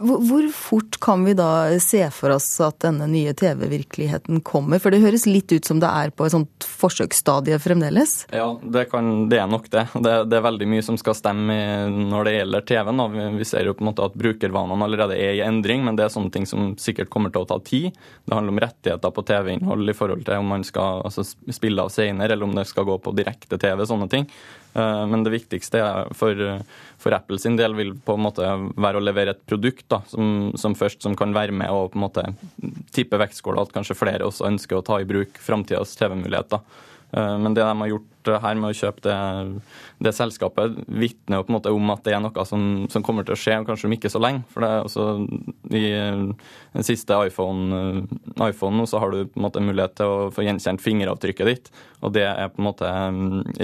Hvor 0.00 0.46
fort 0.52 0.96
kan 1.00 1.24
vi 1.24 1.34
da 1.36 1.78
se 1.80 2.00
for 2.14 2.32
oss 2.34 2.48
at 2.64 2.78
denne 2.84 3.06
nye 3.10 3.34
TV-virkeligheten 3.36 4.40
kommer? 4.46 4.80
For 4.80 4.94
det 4.94 5.02
høres 5.02 5.26
litt 5.28 5.52
ut 5.52 5.68
som 5.68 5.82
det 5.82 5.90
er 5.90 6.12
på 6.16 6.26
et 6.26 6.34
sånt 6.34 6.66
forsøksstadie 6.66 7.58
fremdeles? 7.62 8.14
Ja, 8.32 8.48
det, 8.62 8.86
kan, 8.92 9.28
det 9.28 9.42
er 9.42 9.50
nok 9.50 9.68
det. 9.72 9.84
det. 9.94 10.14
det. 10.30 10.38
er 10.38 10.46
veldig 10.48 10.68
mye 10.72 10.86
som 10.86 10.98
skal 11.00 11.16
stemme 11.18 11.56
når 11.92 12.28
det 12.28 12.34
gjelder 12.38 12.66
TV-en. 12.72 13.04
Vi, 13.12 13.28
vi 13.42 13.48
ser 13.48 13.68
jo 13.68 13.76
på 13.76 13.84
en 13.84 13.90
måte 13.90 14.08
at 14.08 14.16
brukervanene 14.18 14.88
allerede 14.88 15.18
er 15.20 15.36
i 15.36 15.44
endring, 15.44 15.84
men 15.84 15.98
det 15.98 16.06
er 16.06 16.14
sånne 16.14 16.32
ting 16.32 16.48
som 16.48 16.72
sikkert 16.80 17.12
kommer 17.12 17.34
til 17.34 17.44
å 17.44 17.50
ta 17.52 17.60
tid. 17.60 17.92
Det 18.24 18.36
handler 18.36 18.56
om 18.56 18.64
rettigheter 18.64 19.12
på 19.12 19.26
TV-innhold 19.28 19.92
i 19.92 19.96
forhold 19.98 20.24
til 20.26 20.40
om 20.40 20.52
man 20.54 20.66
skal 20.66 21.04
altså, 21.04 21.26
spille 21.52 21.84
av 21.84 21.92
senere, 21.92 22.32
eller 22.32 22.48
om 22.48 22.56
det 22.56 22.66
skal 22.70 22.88
gå 22.88 22.96
på 23.02 23.14
direkte-TV, 23.20 23.84
sånne 23.88 24.08
ting. 24.12 24.28
Eh, 24.74 25.06
men 25.06 25.24
det 25.24 25.34
viktigste 25.34 25.82
for, 26.16 26.38
for, 26.98 27.16
Apple 27.16 27.38
sin 27.38 27.58
del 27.58 27.74
vil 27.76 27.92
på 27.94 28.16
en 28.16 28.24
måte 28.26 28.46
være 28.72 29.00
å 29.00 29.04
levere 29.04 29.34
et 29.36 29.44
produkt 29.48 29.84
da, 29.92 30.00
som, 30.08 30.52
som, 30.58 30.76
først 30.78 31.04
som 31.04 31.16
kan 31.18 31.34
være 31.36 31.54
med 31.56 31.72
og 31.72 31.92
på 31.92 32.00
en 32.00 32.06
måte 32.06 32.26
tippe 32.96 33.20
vektskåla, 33.20 33.66
at 33.66 33.74
kanskje 33.74 33.98
flere 33.98 34.28
også 34.28 34.48
ønsker 34.48 34.78
å 34.78 34.86
ta 34.86 35.00
i 35.00 35.08
bruk 35.08 35.40
framtidas 35.42 35.96
TV-muligheter. 36.00 36.64
Eh, 37.12 37.38
men 37.38 37.54
det 37.54 37.64
de 37.64 37.78
har 37.80 37.90
gjort 37.92 38.08
her 38.42 38.54
med 38.54 38.70
å 38.70 38.76
kjøpe 38.76 39.02
det, 39.02 39.16
det 40.06 40.12
selskapet, 40.14 40.76
vitner 40.86 41.40
jo 41.40 41.46
på 41.46 41.50
en 41.50 41.56
måte 41.56 41.72
om 41.74 41.90
at 41.90 42.04
det 42.06 42.14
er 42.14 42.22
noe 42.22 42.44
som, 42.46 42.86
som, 42.92 43.02
kommer 43.04 43.26
til 43.26 43.34
å 43.34 43.40
skje, 43.40 43.56
kanskje 43.66 43.88
om 43.88 43.96
ikke 43.96 44.12
så 44.12 44.22
lenge. 44.22 44.44
For 44.52 44.64
det 44.64 44.70
er 44.70 44.86
også 44.86 45.06
I 45.74 45.84
den 46.78 46.86
siste 46.86 47.18
iPhone, 47.26 48.06
iPhone 48.46 48.86
så 48.88 49.02
har 49.02 49.12
du 49.12 49.24
på 49.26 49.40
en 49.40 49.46
måte 49.48 49.64
mulighet 49.64 49.98
til 49.98 50.12
å 50.12 50.30
få 50.34 50.46
gjenkjent 50.46 50.84
fingeravtrykket 50.84 51.50
ditt. 51.50 51.72
Og 52.02 52.14
det 52.14 52.28
er 52.30 52.52
på 52.52 52.62
en 52.62 52.70
måte 52.70 52.92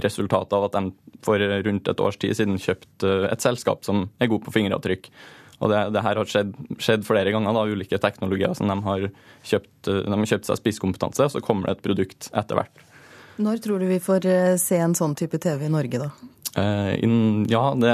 resultatet 0.05 0.59
av 0.59 0.69
at 0.69 0.79
de 0.79 1.15
for 1.25 1.43
rundt 1.43 1.89
et 1.91 2.01
års 2.03 2.19
tid 2.21 2.37
siden 2.39 2.61
kjøpte 2.63 3.15
et 3.31 3.43
selskap 3.43 3.87
som 3.87 4.07
er 4.23 4.31
god 4.31 4.45
på 4.45 4.55
fingeravtrykk. 4.55 5.11
Og 5.59 5.73
det, 5.73 5.79
det, 5.95 6.03
her 6.05 6.19
har 6.21 6.31
skjedd, 6.31 6.53
skjedd, 6.79 7.07
flere 7.07 7.33
ganger, 7.35 7.55
da, 7.57 7.65
ulike 7.67 7.99
teknologier 7.99 8.55
som 8.55 8.71
de 8.71 8.77
har 8.85 9.09
kjøpt, 9.47 9.89
de 9.89 10.13
har 10.13 10.31
kjøpt 10.31 10.51
seg 10.51 10.61
spisskompetanse, 10.61 11.27
og 11.27 11.35
så 11.35 11.43
kommer 11.43 11.67
det 11.67 11.79
et 11.79 11.89
produkt 11.89 12.31
etter 12.31 12.61
hvert. 12.61 12.85
Når 13.39 13.63
tror 13.63 13.79
du 13.79 13.87
vi 13.87 14.01
får 14.03 14.27
eh, 14.27 14.57
se 14.59 14.81
en 14.83 14.97
sånn 14.99 15.15
type 15.19 15.39
TV 15.39 15.69
i 15.69 15.73
Norge, 15.73 16.09
da? 16.09 16.11
In, 16.59 17.45
ja, 17.47 17.75
det, 17.79 17.93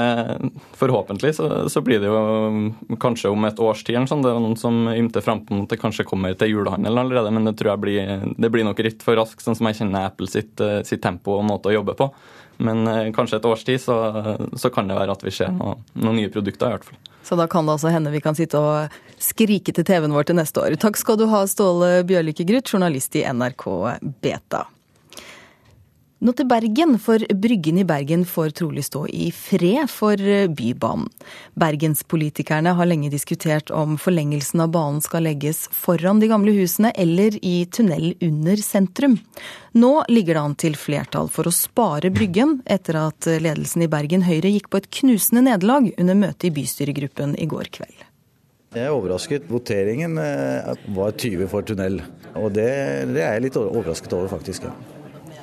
forhåpentlig 0.79 1.35
så, 1.37 1.67
så, 1.69 1.81
blir 1.85 1.99
det 2.01 2.07
jo 2.07 2.21
mm, 2.49 2.95
kanskje 3.03 3.29
om 3.29 3.45
et 3.45 3.59
års 3.61 3.83
tid. 3.85 3.99
Sånn. 4.09 4.23
Det 4.25 4.31
er 4.31 4.39
noen 4.41 4.55
som 4.57 4.87
ymter 4.89 5.21
fram 5.21 5.43
på 5.45 5.59
at 5.59 5.75
det 5.75 5.77
kanskje 5.77 6.07
kommer 6.07 6.33
til 6.39 6.49
julehandelen 6.49 7.03
allerede, 7.03 7.33
men 7.35 7.45
det 7.45 7.53
tror 7.59 7.75
jeg 7.75 7.83
blir, 7.83 8.23
det 8.41 8.49
blir 8.49 8.65
nok 8.65 8.81
litt 8.81 9.05
for 9.05 9.19
raskt, 9.19 9.43
sånn 9.45 9.59
som 9.59 9.69
jeg 9.69 9.83
kjenner 9.83 10.07
Apple 10.09 10.31
sitt, 10.31 10.55
eh, 10.63 10.79
sitt 10.87 11.03
tempo 11.03 11.35
og 11.35 11.45
måte 11.45 11.69
å 11.69 11.75
jobbe 11.75 11.93
på. 11.99 12.09
Men 12.65 13.11
kanskje 13.13 13.37
et 13.37 13.45
års 13.51 13.65
tid 13.67 13.83
så, 13.83 13.97
så, 14.55 14.71
kan 14.73 14.87
det 14.87 14.97
være 14.97 15.13
at 15.13 15.25
vi 15.27 15.33
ser 15.35 15.51
noen, 15.51 15.83
noen 15.99 16.21
nye 16.23 16.31
produkter, 16.31 16.71
i 16.71 16.77
hvert 16.79 16.87
fall. 16.87 17.01
Så 17.27 17.35
da 17.37 17.49
kan 17.51 17.67
det 17.67 17.75
altså 17.75 17.91
hende 17.91 18.13
vi 18.15 18.21
kan 18.23 18.37
sitte 18.37 18.61
og 18.61 18.95
skrike 19.21 19.75
til 19.75 19.85
TV-en 19.85 20.15
vår 20.15 20.29
til 20.29 20.39
neste 20.39 20.63
år. 20.63 20.77
Takk 20.81 20.97
skal 20.97 21.19
du 21.19 21.27
ha, 21.29 21.43
Ståle 21.49 21.99
Bjørlykke 22.07 22.47
Gruth, 22.47 22.71
journalist 22.71 23.19
i 23.19 23.25
NRK 23.27 23.67
Beta. 24.23 24.65
Nå 26.25 26.31
til 26.33 26.47
Bergen, 26.49 26.95
for 26.97 27.21
Bryggen 27.37 27.77
i 27.77 27.83
Bergen 27.85 28.23
får 28.25 28.55
trolig 28.57 28.81
stå 28.87 29.03
i 29.13 29.27
fred 29.35 29.85
for 29.93 30.17
eh, 30.17 30.47
Bybanen. 30.49 31.05
Bergenspolitikerne 31.53 32.71
har 32.79 32.89
lenge 32.89 33.11
diskutert 33.13 33.69
om 33.69 33.93
forlengelsen 34.01 34.63
av 34.63 34.71
banen 34.73 35.03
skal 35.05 35.27
legges 35.27 35.67
foran 35.69 36.23
de 36.23 36.31
gamle 36.31 36.55
husene 36.55 36.89
eller 36.97 37.37
i 37.45 37.67
tunnel 37.69 38.15
under 38.25 38.63
sentrum. 38.63 39.19
Nå 39.77 39.91
ligger 40.09 40.39
det 40.39 40.43
an 40.47 40.57
til 40.65 40.79
flertall 40.81 41.29
for 41.29 41.45
å 41.45 41.53
spare 41.53 42.09
Bryggen, 42.15 42.57
etter 42.65 42.97
at 43.03 43.29
ledelsen 43.29 43.85
i 43.85 43.91
Bergen 43.91 44.25
Høyre 44.25 44.49
gikk 44.55 44.71
på 44.73 44.81
et 44.81 44.89
knusende 45.03 45.45
nederlag 45.51 45.91
under 45.93 46.17
møtet 46.25 46.49
i 46.49 46.53
bystyregruppen 46.57 47.37
i 47.37 47.45
går 47.53 47.69
kveld. 47.77 48.01
Jeg 48.73 48.89
er 48.89 48.97
overrasket. 48.97 49.45
Voteringen 49.53 50.17
eh, 50.17 50.73
var 50.97 51.13
20 51.13 51.53
for 51.53 51.69
tunnel. 51.69 52.01
Og 52.33 52.49
det, 52.57 52.69
det 53.13 53.21
er 53.21 53.37
jeg 53.37 53.49
litt 53.51 53.61
overrasket 53.61 54.17
over, 54.17 54.33
faktisk. 54.39 54.71
ja. 54.71 54.94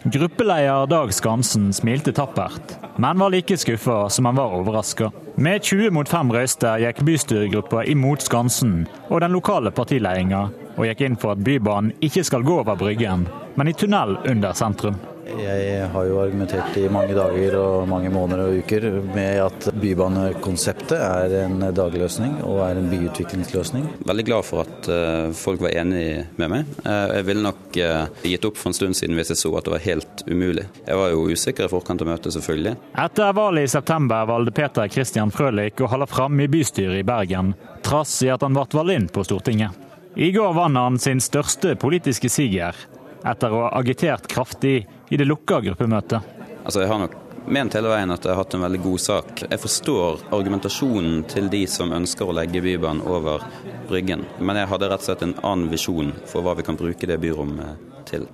Gruppeleder 0.04 0.86
Dag 0.86 1.14
Skansen 1.14 1.72
smilte 1.72 2.12
tappert, 2.12 2.74
men 2.96 3.18
var 3.18 3.30
like 3.30 3.56
skuffa 3.56 4.08
som 4.10 4.24
han 4.24 4.34
var 4.34 4.54
overraska. 4.54 5.12
Med 5.34 5.62
20 5.62 5.90
mot 5.90 6.08
5 6.08 6.32
røyster 6.32 6.82
gikk 6.82 7.04
bystyregruppa 7.06 7.84
imot 7.86 8.24
Skansen 8.26 8.88
og 9.08 9.20
den 9.22 9.36
lokale 9.36 9.70
partiledelsen, 9.70 10.50
og 10.74 10.88
gikk 10.88 11.04
inn 11.06 11.18
for 11.22 11.36
at 11.36 11.44
Bybanen 11.46 11.94
ikke 12.02 12.24
skal 12.26 12.42
gå 12.42 12.58
over 12.64 12.74
Bryggen, 12.80 13.28
men 13.54 13.70
i 13.70 13.76
tunnel 13.78 14.18
under 14.26 14.58
sentrum. 14.58 14.98
Jeg 15.32 15.86
har 15.92 16.06
jo 16.08 16.18
argumentert 16.20 16.76
i 16.76 16.84
mange 16.92 17.14
dager 17.16 17.54
og 17.56 17.86
mange 17.88 18.10
måneder 18.12 18.50
og 18.50 18.58
uker 18.60 18.84
med 19.14 19.38
at 19.40 19.68
bybanekonseptet 19.80 20.98
er 20.98 21.34
en 21.46 21.64
dagløsning 21.72 22.34
og 22.44 22.60
er 22.66 22.80
en 22.80 22.90
byutviklingsløsning. 22.90 23.86
Veldig 24.08 24.26
glad 24.28 24.46
for 24.46 24.66
at 24.66 24.90
eh, 24.92 25.32
folk 25.36 25.62
var 25.64 25.72
enig 25.80 26.04
med 26.36 26.52
meg. 26.52 26.74
Eh, 26.84 27.16
jeg 27.16 27.28
ville 27.30 27.46
nok 27.46 27.80
eh, 27.80 28.12
gitt 28.28 28.46
opp 28.48 28.60
for 28.60 28.72
en 28.72 28.76
stund 28.76 28.98
siden 28.98 29.16
hvis 29.16 29.32
jeg 29.32 29.40
så 29.40 29.54
at 29.56 29.68
det 29.68 29.74
var 29.76 29.84
helt 29.86 30.24
umulig. 30.28 30.66
Jeg 30.84 31.00
var 31.00 31.14
jo 31.14 31.26
usikker 31.32 31.68
i 31.68 31.72
forkant 31.72 32.04
av 32.04 32.12
møtet, 32.12 32.36
selvfølgelig. 32.36 32.76
Etter 33.06 33.36
valget 33.36 33.70
i 33.70 33.74
september 33.78 34.28
valgte 34.28 34.56
Peter 34.60 34.92
Christian 34.92 35.32
Frølich 35.32 35.80
å 35.80 35.90
holde 35.92 36.10
fram 36.12 36.40
i 36.44 36.50
bystyret 36.52 37.00
i 37.00 37.08
Bergen, 37.08 37.54
trass 37.86 38.18
i 38.26 38.32
at 38.32 38.44
han 38.44 38.56
ble 38.56 38.68
valgt 38.76 38.98
inn 38.98 39.08
på 39.12 39.24
Stortinget. 39.26 39.78
I 40.12 40.28
går 40.34 40.52
vant 40.52 40.76
han 40.76 40.98
sin 41.00 41.22
største 41.24 41.72
politiske 41.80 42.28
siger, 42.28 42.76
etter 43.24 43.54
å 43.54 43.64
ha 43.64 43.78
agitert 43.78 44.26
kraftig 44.28 44.82
i 45.12 45.16
det 45.16 45.24
lukka 45.24 45.60
gruppemøtet. 45.60 46.20
Altså, 46.64 46.80
jeg 46.80 46.88
har 46.88 46.98
nok 47.02 47.16
ment 47.52 47.74
hele 47.76 47.90
veien 47.92 48.14
at 48.14 48.24
jeg 48.24 48.32
har 48.32 48.38
hatt 48.40 48.54
en 48.56 48.62
veldig 48.64 48.78
god 48.80 49.02
sak. 49.04 49.42
Jeg 49.44 49.60
forstår 49.60 50.22
argumentasjonen 50.32 51.26
til 51.28 51.50
de 51.52 51.66
som 51.68 51.92
ønsker 51.92 52.30
å 52.30 52.36
legge 52.38 52.62
Bybanen 52.64 53.04
over 53.04 53.44
Bryggen, 53.90 54.24
men 54.40 54.56
jeg 54.56 54.70
hadde 54.72 54.88
rett 54.88 55.04
og 55.04 55.10
slett 55.10 55.26
en 55.26 55.36
annen 55.42 55.68
visjon 55.68 56.14
for 56.30 56.46
hva 56.46 56.56
vi 56.56 56.64
kan 56.64 56.80
bruke 56.80 57.10
det 57.10 57.20
byrommet 57.20 58.08
til. 58.08 58.24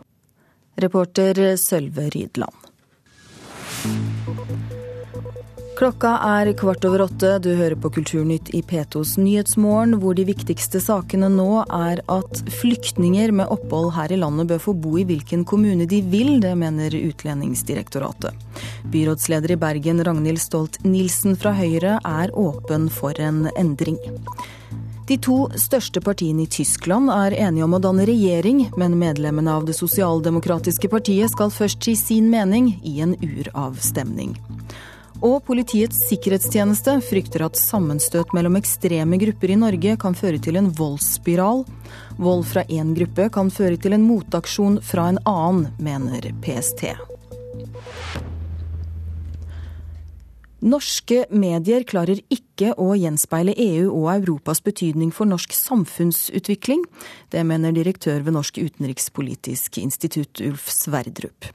Reporter 0.78 1.56
Sølve 1.58 2.06
Rydland. 2.14 2.66
Klokka 5.78 6.16
er 6.26 6.49
kvart 6.58 6.82
over 6.88 7.04
åtte. 7.04 7.28
Du 7.38 7.52
hører 7.54 7.76
på 7.78 7.92
Kulturnytt 7.94 8.49
i 8.50 8.64
P2s 8.66 9.12
Nyhetsmorgen, 9.23 9.92
hvor 10.02 10.16
de 10.18 10.25
viktigste 10.26 10.80
sakene 10.82 11.28
nå 11.30 11.61
er 11.62 12.02
at 12.11 12.40
flyktninger 12.50 13.30
med 13.38 13.47
opphold 13.54 13.92
her 13.94 14.11
i 14.11 14.18
landet 14.18 14.49
bør 14.50 14.64
få 14.64 14.75
bo 14.75 14.97
i 14.99 15.04
hvilken 15.06 15.44
kommune 15.47 15.87
de 15.87 16.00
vil. 16.02 16.40
Det 16.42 16.56
mener 16.58 16.97
Utlendingsdirektoratet. 16.99 18.35
Byrådsleder 18.90 19.54
i 19.54 19.61
Bergen, 19.62 20.02
Ragnhild 20.02 20.42
Stolt-Nielsen 20.42 21.38
fra 21.38 21.54
Høyre, 21.54 22.00
er 22.02 22.35
åpen 22.35 22.90
for 22.90 23.14
en 23.23 23.44
endring. 23.54 24.02
De 25.06 25.14
to 25.23 25.44
største 25.54 26.02
partiene 26.02 26.49
i 26.49 26.50
Tyskland 26.58 27.06
er 27.14 27.38
enige 27.38 27.70
om 27.70 27.78
å 27.78 27.85
danne 27.87 28.11
regjering, 28.11 28.66
men 28.75 28.99
medlemmene 28.99 29.54
av 29.54 29.70
det 29.70 29.78
sosialdemokratiske 29.78 30.90
partiet 30.90 31.38
skal 31.38 31.54
først 31.54 31.87
si 31.87 31.94
sin 32.02 32.32
mening 32.35 32.75
i 32.82 32.99
en 33.06 33.14
uravstemning. 33.23 34.35
Og 35.18 35.40
Politiets 35.42 36.04
sikkerhetstjeneste 36.06 36.92
frykter 37.02 37.42
at 37.48 37.58
sammenstøt 37.58 38.30
mellom 38.37 38.58
ekstreme 38.60 39.18
grupper 39.18 39.50
i 39.50 39.58
Norge 39.58 39.96
kan 39.98 40.14
føre 40.14 40.38
til 40.38 40.60
en 40.60 40.70
voldsspiral. 40.78 41.64
Vold 42.22 42.46
fra 42.46 42.62
én 42.70 42.94
gruppe 42.94 43.26
kan 43.34 43.50
føre 43.50 43.80
til 43.82 43.98
en 43.98 44.06
motaksjon 44.06 44.78
fra 44.84 45.08
en 45.10 45.18
annen, 45.26 45.72
mener 45.82 46.30
PST. 46.44 47.17
Norske 50.58 51.20
medier 51.30 51.84
klarer 51.86 52.18
ikke 52.34 52.72
å 52.82 52.90
gjenspeile 52.98 53.52
EU 53.54 53.92
og 53.92 54.08
Europas 54.16 54.58
betydning 54.66 55.12
for 55.14 55.30
norsk 55.30 55.54
samfunnsutvikling. 55.54 56.82
Det 57.30 57.44
mener 57.46 57.76
direktør 57.76 58.24
ved 58.26 58.34
Norsk 58.34 58.58
utenrikspolitisk 58.58 59.78
institutt, 59.78 60.42
Ulf 60.42 60.66
Sverdrup. 60.74 61.46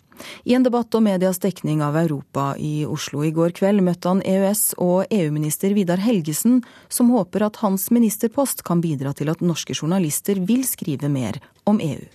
I 0.47 0.55
en 0.55 0.63
debatt 0.63 0.95
om 0.95 1.03
medias 1.03 1.41
dekning 1.43 1.83
av 1.83 1.97
Europa 1.99 2.53
i 2.55 2.85
Oslo 2.87 3.25
i 3.27 3.33
går 3.35 3.51
kveld 3.59 3.83
møtte 3.83 4.07
han 4.07 4.23
EØS- 4.23 4.77
og 4.79 5.11
EU-minister 5.11 5.75
Vidar 5.75 5.99
Helgesen, 5.99 6.61
som 6.87 7.11
håper 7.11 7.49
at 7.49 7.59
hans 7.65 7.89
ministerpost 7.91 8.63
kan 8.63 8.79
bidra 8.79 9.11
til 9.11 9.33
at 9.33 9.43
norske 9.43 9.75
journalister 9.75 10.39
vil 10.39 10.63
skrive 10.69 11.11
mer 11.11 11.43
om 11.67 11.83
EU. 11.83 12.05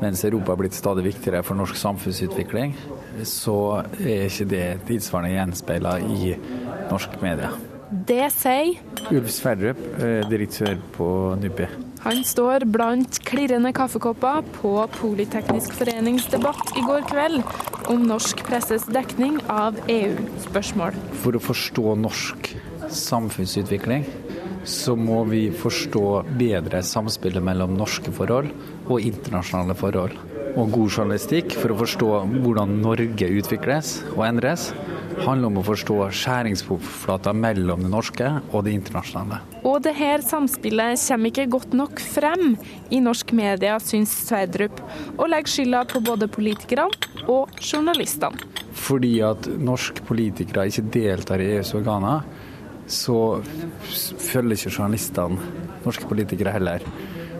Mens 0.00 0.24
Europa 0.24 0.52
har 0.52 0.62
blitt 0.62 0.74
stadig 0.74 1.04
viktigere 1.04 1.42
for 1.46 1.58
norsk 1.58 1.76
samfunnsutvikling, 1.78 2.72
så 3.28 3.82
er 4.00 4.26
ikke 4.26 4.48
det 4.50 4.64
tilsvarende 4.88 5.34
gjenspeila 5.36 5.98
i 6.00 6.32
norsk 6.90 7.20
media. 7.22 7.52
Det 7.92 8.24
sier 8.32 8.78
Ulf 9.12 9.28
Sverdrup, 9.30 9.80
eh, 10.00 10.22
direktør 10.30 10.78
på 10.96 11.08
NUPI. 11.36 11.66
Han 12.02 12.24
står 12.24 12.64
blant 12.66 13.20
klirrende 13.28 13.70
kaffekopper 13.76 14.40
på 14.56 14.72
Politeknisk 14.96 15.76
forenings 15.78 16.24
debatt 16.32 16.72
i 16.74 16.82
går 16.82 17.04
kveld 17.06 17.44
om 17.92 18.02
norsk 18.08 18.42
presses 18.48 18.88
dekning 18.90 19.36
av 19.52 19.76
EU-spørsmål. 19.92 20.96
For 21.22 21.38
å 21.38 21.42
forstå 21.44 21.94
norsk 22.00 22.54
samfunnsutvikling, 22.88 24.08
så 24.64 24.94
må 24.96 25.22
vi 25.30 25.46
forstå 25.54 26.06
bedre 26.38 26.82
samspillet 26.86 27.42
mellom 27.44 27.74
norske 27.78 28.12
forhold 28.14 28.52
og 28.88 29.00
internasjonale 29.00 29.74
forhold. 29.78 30.18
og 30.52 30.68
god 30.68 30.90
journalistikk 30.90 31.54
for 31.56 31.72
å 31.72 31.78
forstå 31.78 32.08
hvordan 32.44 32.74
Norge 32.82 33.28
utvikles 33.40 34.02
og 34.12 34.26
endres, 34.26 34.66
handler 35.22 35.48
om 35.48 35.60
å 35.60 35.64
forstå 35.64 35.96
skjæringsflata 36.18 37.32
mellom 37.36 37.86
det 37.86 37.92
norske 37.92 38.28
og 38.50 38.66
det 38.66 38.74
internasjonale. 38.76 39.40
Og 39.64 39.80
det 39.84 39.94
her 39.96 40.24
samspillet 40.24 41.00
kommer 41.06 41.32
ikke 41.32 41.48
godt 41.56 41.76
nok 41.78 42.02
frem 42.04 42.56
i 42.92 43.00
norsk 43.00 43.32
media, 43.36 43.78
syns 43.80 44.12
Sverdrup, 44.26 44.82
og 45.16 45.30
legger 45.32 45.54
skylda 45.54 45.84
på 45.92 46.02
både 46.04 46.28
politikerne 46.32 47.26
og 47.30 47.52
journalistene. 47.62 48.50
Fordi 48.82 49.18
at 49.24 49.46
norske 49.60 50.04
politikere 50.08 50.66
ikke 50.68 50.88
deltar 50.92 51.42
i 51.42 51.50
EUs 51.58 51.74
organer, 51.78 52.24
så 52.92 53.16
følger 53.42 54.58
ikke 54.58 54.76
journalistene 54.76 55.50
norske 55.82 56.06
politikere 56.08 56.52
heller. 56.54 56.84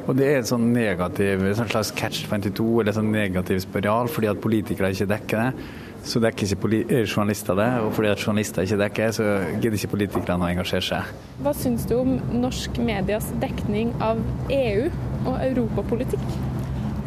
Og 0.02 0.16
det 0.18 0.26
er 0.26 0.40
en 0.40 0.49
sånn 0.49 0.64
negativ, 0.75 1.44
en 1.47 1.54
slags 1.71 1.92
catch 1.94 2.25
22, 2.26 2.66
eller 2.82 2.94
sånn 2.97 3.12
negativ 3.14 3.61
spiral, 3.62 4.11
fordi 4.11 4.30
at 4.32 4.40
politikere 4.42 4.90
ikke 4.94 5.11
dekker 5.12 5.42
det. 5.44 5.66
Så 6.02 6.18
dekker 6.18 6.49
ikke 6.56 6.80
eh, 6.80 7.04
journalister 7.04 7.54
det, 7.54 7.68
og 7.85 7.92
fordi 7.94 8.11
at 8.11 8.25
journalister 8.25 8.66
ikke 8.66 8.80
dekker, 8.80 9.12
så 9.14 9.26
gidder 9.61 9.76
ikke 9.78 9.92
politikerne 9.92 10.42
å 10.42 10.50
engasjere 10.50 10.87
seg. 10.88 11.12
Hva 11.44 11.52
syns 11.54 11.87
du 11.87 11.94
om 12.00 12.16
norsk 12.42 12.80
medias 12.82 13.28
dekning 13.44 13.92
av 14.02 14.18
EU 14.50 14.88
og 15.21 15.37
europapolitikk? 15.37 16.26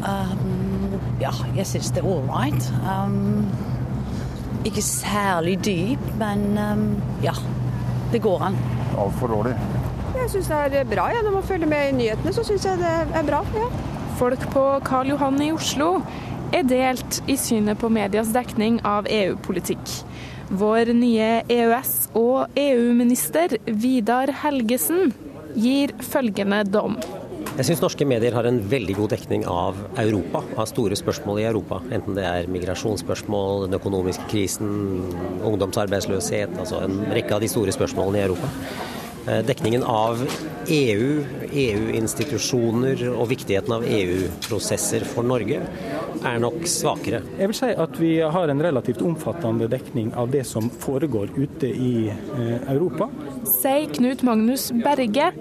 Um, 0.06 0.96
ja, 1.20 1.34
jeg 1.58 1.68
syns 1.68 1.92
det 1.92 2.00
er 2.00 2.08
all 2.08 2.24
right. 2.30 2.70
Um, 2.88 3.44
ikke 4.64 4.80
særlig 4.82 5.58
dyp, 5.68 6.08
men 6.16 6.48
um, 6.56 6.88
ja, 7.24 7.36
det 8.16 8.22
går 8.24 8.46
an. 8.48 8.56
Altfor 8.96 9.28
dårlig. 9.34 9.52
Jeg 10.16 10.30
syns 10.32 10.48
det 10.72 10.80
er 10.80 10.88
bra. 10.88 11.10
Ja. 11.12 11.20
Når 11.26 11.34
man 11.34 11.44
følger 11.44 11.68
med 11.68 11.90
i 11.90 11.96
nyhetene, 11.98 12.32
så 12.32 12.44
syns 12.46 12.64
jeg 12.64 12.80
det 12.80 12.92
er 13.20 13.26
bra. 13.26 13.42
Ja. 13.56 13.66
Folk 14.16 14.46
på 14.54 14.64
Karl 14.86 15.12
Johan 15.12 15.36
i 15.44 15.50
Oslo 15.52 15.98
er 16.56 16.64
delt 16.64 17.20
i 17.28 17.36
synet 17.36 17.76
på 17.82 17.90
medias 17.92 18.30
dekning 18.32 18.78
av 18.86 19.10
EU-politikk. 19.12 19.92
Vår 20.48 20.94
nye 20.96 21.42
EØS- 21.50 22.08
og 22.16 22.56
EU-minister 22.56 23.58
Vidar 23.66 24.32
Helgesen 24.44 25.12
gir 25.58 25.92
følgende 26.00 26.62
dom. 26.70 26.96
Jeg 27.56 27.70
syns 27.70 27.80
norske 27.80 28.04
medier 28.04 28.34
har 28.36 28.44
en 28.44 28.58
veldig 28.68 28.98
god 28.98 29.14
dekning 29.14 29.46
av 29.48 29.78
Europa, 29.96 30.42
av 30.60 30.66
store 30.68 30.96
spørsmål 30.98 31.38
i 31.40 31.46
Europa. 31.48 31.78
Enten 31.88 32.18
det 32.18 32.26
er 32.28 32.50
migrasjonsspørsmål, 32.52 33.64
den 33.64 33.78
økonomiske 33.78 34.26
krisen, 34.28 34.74
ungdomsarbeidsløshet, 35.40 36.52
altså 36.60 36.82
en 36.84 37.00
rekke 37.16 37.32
av 37.32 37.40
de 37.40 37.48
store 37.48 37.72
spørsmålene 37.72 38.20
i 38.20 38.26
Europa. 38.26 38.52
Eh, 39.26 39.40
dekningen 39.48 39.82
av 39.88 40.20
EU, 40.70 41.06
EU-institusjoner 41.50 43.08
og 43.08 43.30
viktigheten 43.32 43.72
av 43.74 43.88
EU-prosesser 43.88 45.02
for 45.08 45.26
Norge 45.26 45.58
er 46.20 46.38
nok 46.42 46.60
svakere. 46.70 47.24
Jeg 47.40 47.50
vil 47.50 47.58
si 47.58 47.72
at 47.86 47.98
vi 47.98 48.12
har 48.20 48.52
en 48.52 48.62
relativt 48.62 49.02
omfattende 49.02 49.66
dekning 49.72 50.12
av 50.14 50.30
det 50.30 50.44
som 50.46 50.68
foregår 50.70 51.32
ute 51.34 51.72
i 51.72 52.08
eh, 52.12 52.54
Europa. 52.70 53.08
Sier 53.56 53.90
Knut 53.96 54.22
Magnus 54.26 54.68
Berge, 54.84 55.32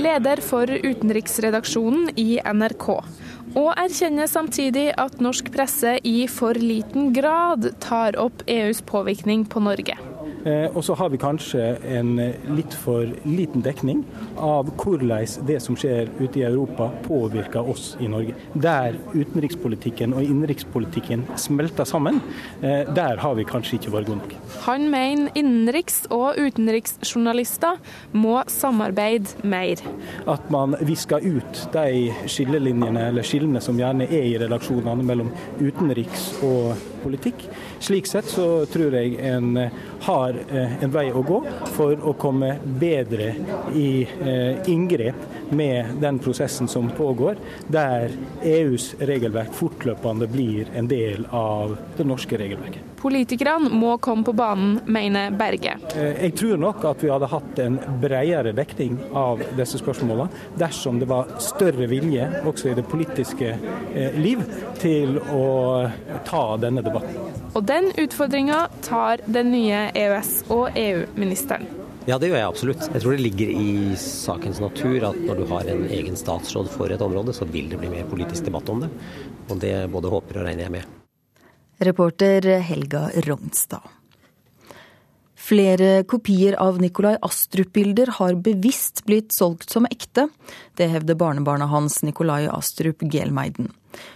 leder 0.00 0.40
for 0.44 0.70
utenriksredaksjonen 0.70 2.12
i 2.16 2.38
NRK. 2.44 2.88
Og 3.52 3.68
erkjenner 3.76 4.30
samtidig 4.30 4.88
at 5.00 5.20
norsk 5.24 5.50
presse 5.52 5.98
i 6.08 6.24
for 6.30 6.56
liten 6.56 7.12
grad 7.16 7.72
tar 7.84 8.16
opp 8.20 8.46
EUs 8.46 8.80
påvirkning 8.88 9.44
på 9.44 9.60
Norge. 9.64 9.98
Eh, 10.44 10.76
og 10.76 10.82
så 10.84 10.94
har 10.98 11.10
vi 11.12 11.20
kanskje 11.22 11.62
en 11.86 12.16
eh, 12.18 12.46
litt 12.56 12.74
for 12.74 13.06
liten 13.28 13.62
dekning 13.62 14.02
av 14.42 14.72
hvordan 14.80 15.46
det 15.46 15.58
som 15.62 15.76
skjer 15.78 16.10
ute 16.18 16.40
i 16.40 16.44
Europa 16.46 16.88
påvirker 17.06 17.68
oss 17.70 17.92
i 18.02 18.08
Norge. 18.10 18.34
Der 18.54 18.96
utenrikspolitikken 19.12 20.16
og 20.16 20.24
innenrikspolitikken 20.26 21.24
smelter 21.38 21.86
sammen, 21.86 22.18
eh, 22.62 22.82
der 22.90 23.22
har 23.22 23.38
vi 23.38 23.46
kanskje 23.46 23.78
ikke 23.78 23.94
vært 23.94 24.10
gode 24.10 24.22
nok. 24.24 24.34
Han 24.66 24.88
mener 24.90 25.30
innenriks- 25.38 26.04
og 26.10 26.38
utenriksjournalister 26.42 27.78
må 28.12 28.40
samarbeide 28.50 29.46
mer. 29.46 29.82
At 30.26 30.50
man 30.50 30.74
visker 30.82 31.22
ut 31.22 31.66
de 31.74 32.10
skillelinjene 32.26 33.08
eller 33.12 33.26
skillene 33.26 33.62
som 33.62 33.78
gjerne 33.78 34.10
er 34.10 34.26
i 34.32 34.38
redaksjonene 34.42 35.06
mellom 35.06 35.30
utenriks 35.62 36.32
og 36.42 36.74
politikk. 37.02 37.46
Slik 37.82 38.06
sett 38.06 38.28
så 38.30 38.66
tror 38.70 38.94
jeg 38.94 39.16
en 39.26 39.56
har 40.06 40.36
eh, 40.54 40.74
en 40.84 40.92
vei 40.94 41.08
å 41.10 41.24
gå 41.26 41.40
for 41.74 41.98
å 41.98 42.12
komme 42.14 42.52
bedre 42.78 43.32
i 43.74 44.04
eh, 44.06 44.70
inngrep 44.70 45.50
med 45.50 45.98
den 46.04 46.22
prosessen 46.22 46.70
som 46.70 46.92
pågår, 46.94 47.42
der 47.66 48.14
EUs 48.46 48.92
regelverk 49.02 49.50
fortløpende 49.58 50.30
blir 50.30 50.70
en 50.78 50.86
del 50.86 51.26
av 51.34 51.74
det 51.98 52.06
norske 52.06 52.38
regelverket. 52.38 52.91
Politikerne 53.02 53.70
må 53.74 53.96
komme 54.02 54.22
på 54.24 54.34
banen, 54.38 54.76
mener 54.86 55.34
Berge. 55.34 55.74
Eh, 55.96 56.22
jeg 56.28 56.36
tror 56.38 56.60
nok 56.62 56.84
at 56.92 57.02
vi 57.02 57.10
hadde 57.10 57.30
hatt 57.32 57.62
en 57.64 57.80
bredere 58.02 58.54
dekning 58.54 59.00
av 59.18 59.42
disse 59.58 59.80
spørsmålene 59.82 60.28
dersom 60.60 61.02
det 61.02 61.10
var 61.10 61.34
større 61.42 61.90
vilje 61.90 62.28
også 62.46 62.70
i 62.70 62.76
det 62.78 62.86
politiske 62.86 63.56
liv 64.22 64.42
til 64.78 65.18
å 65.34 65.44
ta 66.28 66.44
denne 66.62 66.84
debatten. 66.84 67.18
Og 67.52 67.66
den 67.68 67.90
utfordringa 67.98 68.64
tar 68.86 69.20
den 69.26 69.50
nye 69.52 69.88
EØS- 69.98 70.44
og 70.52 70.78
EU-ministeren. 70.78 71.66
Ja, 72.06 72.16
det 72.18 72.32
gjør 72.32 72.40
jeg 72.40 72.48
absolutt. 72.48 72.86
Jeg 72.90 73.02
tror 73.04 73.14
det 73.14 73.22
ligger 73.22 73.50
i 73.54 73.74
sakens 74.00 74.58
natur 74.62 75.04
at 75.12 75.20
når 75.22 75.38
du 75.38 75.44
har 75.52 75.68
en 75.70 75.84
egen 75.86 76.18
statsråd 76.18 76.70
for 76.72 76.90
et 76.90 77.04
område, 77.04 77.34
så 77.36 77.46
vil 77.46 77.70
det 77.70 77.78
bli 77.78 77.92
mer 77.92 78.08
politisk 78.10 78.48
debatt 78.48 78.72
om 78.74 78.82
det. 78.82 78.90
Og 79.46 79.62
det 79.62 79.76
både 79.92 80.10
håper 80.10 80.42
og 80.42 80.50
regner 80.50 80.66
jeg 80.66 80.76
med. 80.80 81.01
Reporter 81.84 82.46
Helga 82.64 83.10
Rognstad. 83.26 83.82
Flere 85.42 86.04
kopier 86.06 86.54
av 86.62 86.76
Nikolai 86.80 87.16
Astrup-bilder 87.22 88.12
har 88.18 88.34
bevisst 88.34 89.02
blitt 89.04 89.32
solgt 89.34 89.70
som 89.74 89.88
ekte. 89.90 90.28
Det 90.78 90.86
hevder 90.86 91.18
barnebarnet 91.18 91.68
hans 91.68 91.98
Nikolai 92.06 92.46
Astrup 92.46 93.02
Gelmeiden. 93.10 93.72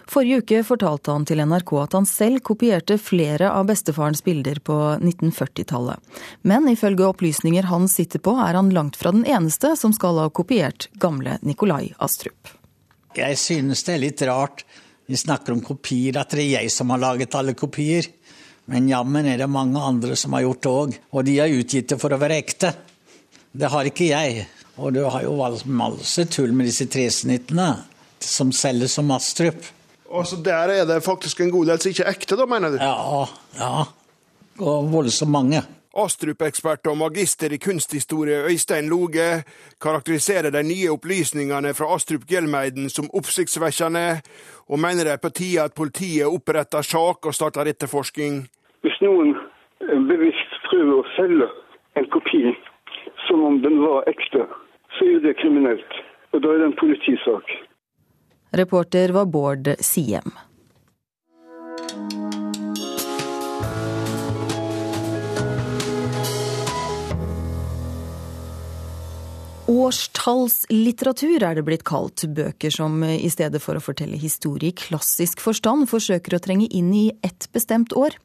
Forrige 0.06 0.38
uke 0.38 0.60
fortalte 0.64 1.10
han 1.10 1.26
til 1.26 1.42
NRK 1.42 1.72
at 1.82 1.96
han 1.98 2.06
selv 2.06 2.44
kopierte 2.46 2.94
flere 3.02 3.50
av 3.50 3.66
bestefarens 3.66 4.22
bilder 4.24 4.62
på 4.62 4.76
1940-tallet. 5.00 5.98
Men 6.46 6.70
ifølge 6.70 7.10
opplysninger 7.10 7.66
han 7.72 7.90
sitter 7.90 8.22
på, 8.22 8.38
er 8.38 8.54
han 8.54 8.70
langt 8.70 8.96
fra 8.96 9.10
den 9.12 9.26
eneste 9.26 9.74
som 9.76 9.92
skal 9.96 10.22
ha 10.22 10.30
kopiert 10.30 10.86
gamle 11.02 11.40
Nikolai 11.42 11.90
Astrup. 11.98 12.54
Jeg 13.18 13.34
synes 13.40 13.82
det 13.82 13.96
er 13.96 14.04
litt 14.06 14.22
rart, 14.30 14.62
vi 15.06 15.16
snakker 15.16 15.54
om 15.54 15.62
kopier, 15.62 16.18
at 16.18 16.34
det 16.34 16.42
er 16.42 16.62
jeg 16.62 16.72
som 16.74 16.90
har 16.90 17.02
laget 17.02 17.34
alle 17.38 17.54
kopier. 17.58 18.08
Men 18.66 18.88
jammen 18.90 19.26
er 19.30 19.38
det 19.38 19.46
mange 19.50 19.78
andre 19.78 20.16
som 20.18 20.34
har 20.34 20.42
gjort 20.42 20.62
det 20.64 20.72
òg, 20.72 20.96
og 21.14 21.26
de 21.28 21.36
har 21.38 21.52
utgitt 21.54 21.92
det 21.92 22.00
for 22.02 22.14
å 22.14 22.18
være 22.18 22.40
ekte. 22.42 22.72
Det 23.56 23.70
har 23.70 23.86
ikke 23.86 24.10
jeg. 24.10 24.46
Og 24.76 24.92
du 24.92 25.04
har 25.06 25.22
jo 25.24 25.36
masse 25.72 26.26
tull 26.28 26.52
med 26.52 26.66
disse 26.68 26.88
tresnittene 26.90 27.70
som 28.20 28.50
selges 28.52 28.98
som 28.98 29.12
Astrup. 29.14 29.62
Så 30.26 30.36
Der 30.42 30.68
er 30.68 30.84
det 30.86 31.04
faktisk 31.04 31.40
en 31.40 31.50
god 31.50 31.66
del 31.70 31.80
som 31.80 31.90
ikke 31.90 32.04
er 32.04 32.12
ekte, 32.12 32.36
da, 32.36 32.46
mener 32.46 32.74
du? 32.74 32.76
Ja, 32.82 33.26
ja. 33.58 33.86
Og 34.58 34.90
voldsomt 34.92 35.30
mange. 35.30 35.62
Astrup-ekspert 36.04 36.86
og 36.90 36.98
magister 37.00 37.52
i 37.52 37.58
kunsthistorie 37.58 38.42
Øystein 38.50 38.88
Loge 38.92 39.42
karakteriserer 39.82 40.50
de 40.50 40.62
nye 40.62 40.90
opplysningene 40.92 41.72
fra 41.74 41.88
Astrup 41.94 42.26
Gjelmeiden 42.30 42.90
som 42.92 43.10
oppsiktsvekkende, 43.16 44.20
og 44.68 44.78
mener 44.78 45.08
det 45.08 45.12
er 45.16 45.22
på 45.22 45.32
tide 45.32 45.64
at 45.64 45.76
politiet 45.76 46.28
oppretter 46.28 46.82
sak 46.82 47.26
og 47.26 47.34
starter 47.34 47.72
etterforskning. 47.72 48.42
Hvis 48.84 48.98
noen 49.00 49.36
bevisst 50.10 50.58
prøver 50.68 51.00
å 51.00 51.06
selge 51.16 51.48
en 51.96 52.10
kopi 52.12 52.42
som 53.26 53.44
om 53.48 53.62
den 53.64 53.80
var 53.82 54.04
ekte, 54.10 54.44
så 54.98 55.08
er 55.14 55.24
det 55.24 55.38
kriminelt. 55.40 56.02
Og 56.32 56.42
da 56.44 56.52
er 56.52 56.62
det 56.62 56.68
en 56.72 56.80
politisak. 56.80 57.56
Reporter 58.56 59.12
var 59.16 59.26
Bård 59.26 59.72
Siem. 59.80 60.32
Årstallslitteratur 69.86 71.42
er 71.46 71.58
det 71.58 71.62
blitt 71.66 71.84
kalt, 71.86 72.24
bøker 72.34 72.72
som 72.74 73.04
i 73.06 73.28
stedet 73.30 73.60
for 73.62 73.78
å 73.78 73.82
fortelle 73.82 74.18
historie 74.18 74.72
i 74.72 74.74
klassisk 74.76 75.42
forstand, 75.44 75.86
forsøker 75.90 76.34
å 76.34 76.40
trenge 76.42 76.66
inn 76.74 76.88
i 76.96 77.10
ett 77.26 77.46
bestemt 77.54 77.94
år. 77.94 78.16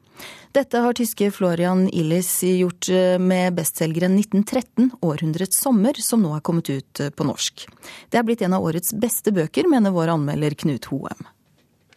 Dette 0.56 0.82
har 0.82 0.98
tyske 0.98 1.30
Florian 1.34 1.86
Illis 1.88 2.30
gjort 2.44 2.90
eh, 2.90 3.18
med 3.22 3.56
bestselgeren 3.60 4.18
1913, 4.18 4.92
'Århundrets 5.02 5.62
sommer', 5.62 6.02
som 6.02 6.22
nå 6.22 6.34
er 6.36 6.44
kommet 6.46 6.70
ut 6.70 7.00
eh, 7.00 7.10
på 7.14 7.26
norsk. 7.30 7.68
Det 8.10 8.20
er 8.20 8.26
blitt 8.28 8.42
en 8.46 8.58
av 8.58 8.66
årets 8.66 8.94
beste 8.98 9.34
bøker, 9.34 9.70
mener 9.70 9.94
vår 9.96 10.14
anmelder 10.16 10.58
Knut 10.58 10.90
Hoem. 10.92 11.30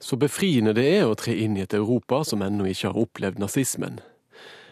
Så 0.01 0.21
befriende 0.21 0.77
det 0.77 0.87
er 0.99 1.09
å 1.09 1.17
tre 1.17 1.35
inn 1.41 1.57
i 1.57 1.65
et 1.65 1.77
Europa 1.77 2.21
som 2.29 2.45
ennå 2.45 2.69
ikke 2.69 2.93
har 2.93 3.01
opplevd 3.01 3.41
nazismen. 3.41 4.03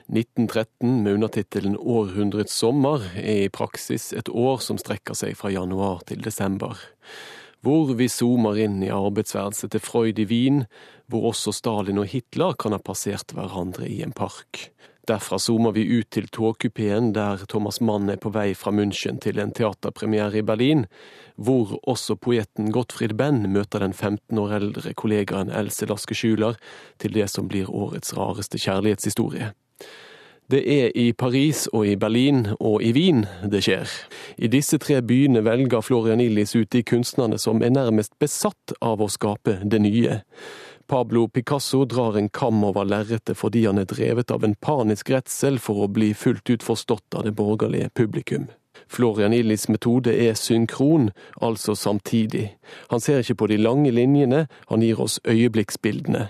1913 0.08 1.02
med 1.02 1.14
undertittelen 1.14 1.76
'Århundrets 1.76 2.54
sommer' 2.56 3.10
er 3.16 3.44
i 3.44 3.48
praksis 3.48 4.12
et 4.12 4.28
år 4.28 4.60
som 4.60 4.78
strekker 4.78 5.14
seg 5.14 5.36
fra 5.36 5.50
januar 5.50 6.02
til 6.06 6.22
desember. 6.22 6.76
hvor 7.62 7.94
vi 7.94 8.08
zoomer 8.08 8.58
inn 8.58 8.82
i 8.82 8.90
arbeidsværelset 8.90 9.70
til 9.70 9.80
Freud 9.80 10.18
i 10.18 10.24
Wien, 10.26 10.64
hvor 11.06 11.28
også 11.30 11.52
Stalin 11.54 12.00
og 12.02 12.08
Hitler 12.10 12.56
kan 12.58 12.74
ha 12.74 12.78
passert 12.82 13.30
hverandre 13.36 13.86
i 13.86 14.02
en 14.02 14.10
park. 14.10 14.72
Derfra 15.06 15.38
zoomer 15.38 15.72
vi 15.74 15.82
ut 15.98 16.10
til 16.14 16.28
togkupeen 16.30 17.12
der 17.14 17.40
Thomas 17.50 17.80
Mann 17.80 18.10
er 18.10 18.20
på 18.22 18.30
vei 18.34 18.52
fra 18.54 18.70
München 18.70 19.18
til 19.22 19.40
en 19.42 19.50
teaterpremiere 19.50 20.38
i 20.38 20.44
Berlin, 20.46 20.84
hvor 21.34 21.74
også 21.90 22.14
poeten 22.14 22.70
Gottfried 22.74 23.16
Benn 23.18 23.48
møter 23.50 23.82
den 23.82 23.94
15 23.94 24.38
år 24.38 24.54
eldre 24.60 24.94
kollegaen 24.94 25.50
Else 25.50 25.86
Laske 25.90 26.14
Schuler 26.14 26.58
til 27.02 27.14
det 27.18 27.30
som 27.30 27.50
blir 27.50 27.70
årets 27.70 28.14
rareste 28.14 28.62
kjærlighetshistorie. 28.62 29.50
Det 30.52 30.60
er 30.68 30.90
i 30.98 31.12
Paris 31.12 31.64
og 31.72 31.86
i 31.88 31.94
Berlin 31.96 32.42
og 32.58 32.82
i 32.84 32.90
Wien 32.92 33.22
det 33.48 33.62
skjer. 33.64 33.88
I 34.36 34.50
disse 34.52 34.76
tre 34.82 34.98
byene 35.00 35.40
velger 35.46 35.80
Florian 35.80 36.20
Illis 36.20 36.52
ut 36.58 36.68
de 36.74 36.82
kunstnerne 36.84 37.38
som 37.40 37.62
er 37.62 37.72
nærmest 37.72 38.12
besatt 38.20 38.74
av 38.84 39.00
å 39.00 39.08
skape 39.08 39.60
det 39.64 39.80
nye. 39.80 40.20
Pablo 40.92 41.28
Picasso 41.28 41.86
drar 41.88 42.18
en 42.18 42.28
kam 42.28 42.64
over 42.68 42.84
lerretet 42.84 43.38
fordi 43.38 43.64
han 43.64 43.80
er 43.80 43.88
drevet 43.88 44.34
av 44.34 44.44
en 44.44 44.58
panisk 44.60 45.14
redsel 45.14 45.56
for 45.62 45.86
å 45.86 45.88
bli 45.88 46.10
fullt 46.12 46.50
ut 46.50 46.66
forstått 46.66 47.16
av 47.16 47.24
det 47.24 47.32
borgerlige 47.38 47.88
publikum. 47.96 48.50
Florian 48.92 49.32
Illis 49.32 49.68
metode 49.68 50.12
er 50.12 50.34
synkron, 50.36 51.10
altså 51.40 51.74
samtidig. 51.74 52.56
Han 52.90 53.00
ser 53.00 53.18
ikke 53.18 53.34
på 53.34 53.46
de 53.46 53.56
lange 53.56 53.90
linjene, 53.90 54.46
han 54.68 54.84
gir 54.84 55.00
oss 55.00 55.20
øyeblikksbildene. 55.24 56.26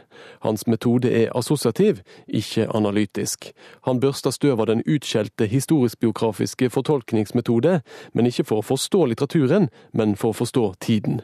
Hans 0.47 0.67
metode 0.67 1.11
er 1.11 1.35
assosiativ, 1.35 2.05
ikke 2.29 2.69
analytisk. 2.75 3.51
Han 3.83 4.01
børster 4.01 4.31
støv 4.31 4.61
av 4.63 4.71
den 4.71 4.85
utskjelte 4.87 5.47
historisk-biografiske 5.51 6.71
fortolkningsmetode, 6.71 7.81
men 8.15 8.31
ikke 8.31 8.47
for 8.47 8.63
å 8.63 8.69
forstå 8.71 9.05
litteraturen, 9.11 9.69
men 9.93 10.15
for 10.17 10.31
å 10.31 10.41
forstå 10.45 10.67
tiden. 10.81 11.21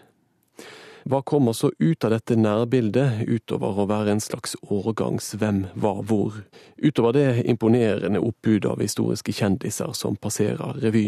Hva 1.08 1.22
kommer 1.22 1.54
så 1.56 1.70
ut 1.78 2.04
av 2.04 2.10
dette 2.12 2.34
nærbildet, 2.36 3.22
utover 3.30 3.78
å 3.78 3.86
være 3.88 4.16
en 4.16 4.20
slags 4.20 4.58
årgangs 4.66 5.30
hvem 5.38 5.62
var 5.78 6.02
hvor? 6.02 6.42
Utover 6.76 7.14
det 7.16 7.46
imponerende 7.46 8.20
oppbudet 8.20 8.74
av 8.74 8.82
historiske 8.82 9.32
kjendiser 9.32 9.94
som 9.96 10.18
passerer 10.20 10.82
revy. 10.82 11.06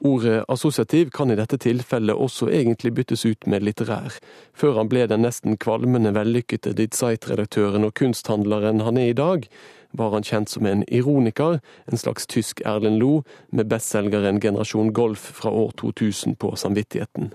Ordet 0.00 0.44
assosiativ 0.48 1.10
kan 1.10 1.30
i 1.30 1.36
dette 1.36 1.58
tilfellet 1.58 2.14
også 2.14 2.46
egentlig 2.54 2.92
byttes 2.94 3.24
ut 3.26 3.48
med 3.50 3.64
litterær. 3.66 4.14
Før 4.54 4.78
han 4.78 4.90
ble 4.90 5.08
den 5.10 5.24
nesten 5.26 5.58
kvalmende 5.58 6.12
vellykkede 6.14 6.76
Die 6.78 6.86
Zeit-redaktøren 6.94 7.86
og 7.88 7.96
kunsthandleren 7.98 8.84
han 8.86 9.00
er 9.00 9.10
i 9.10 9.18
dag, 9.18 9.48
var 9.90 10.12
han 10.14 10.22
kjent 10.22 10.52
som 10.52 10.66
en 10.66 10.84
ironiker, 10.86 11.58
en 11.90 11.98
slags 11.98 12.28
tysk 12.30 12.62
Erlend 12.64 13.00
Loe, 13.02 13.24
med 13.50 13.66
bestselgeren 13.72 14.38
Generasjon 14.40 14.92
Golf 14.94 15.32
fra 15.40 15.50
år 15.50 15.72
2000 15.80 16.36
på 16.38 16.54
samvittigheten. 16.56 17.32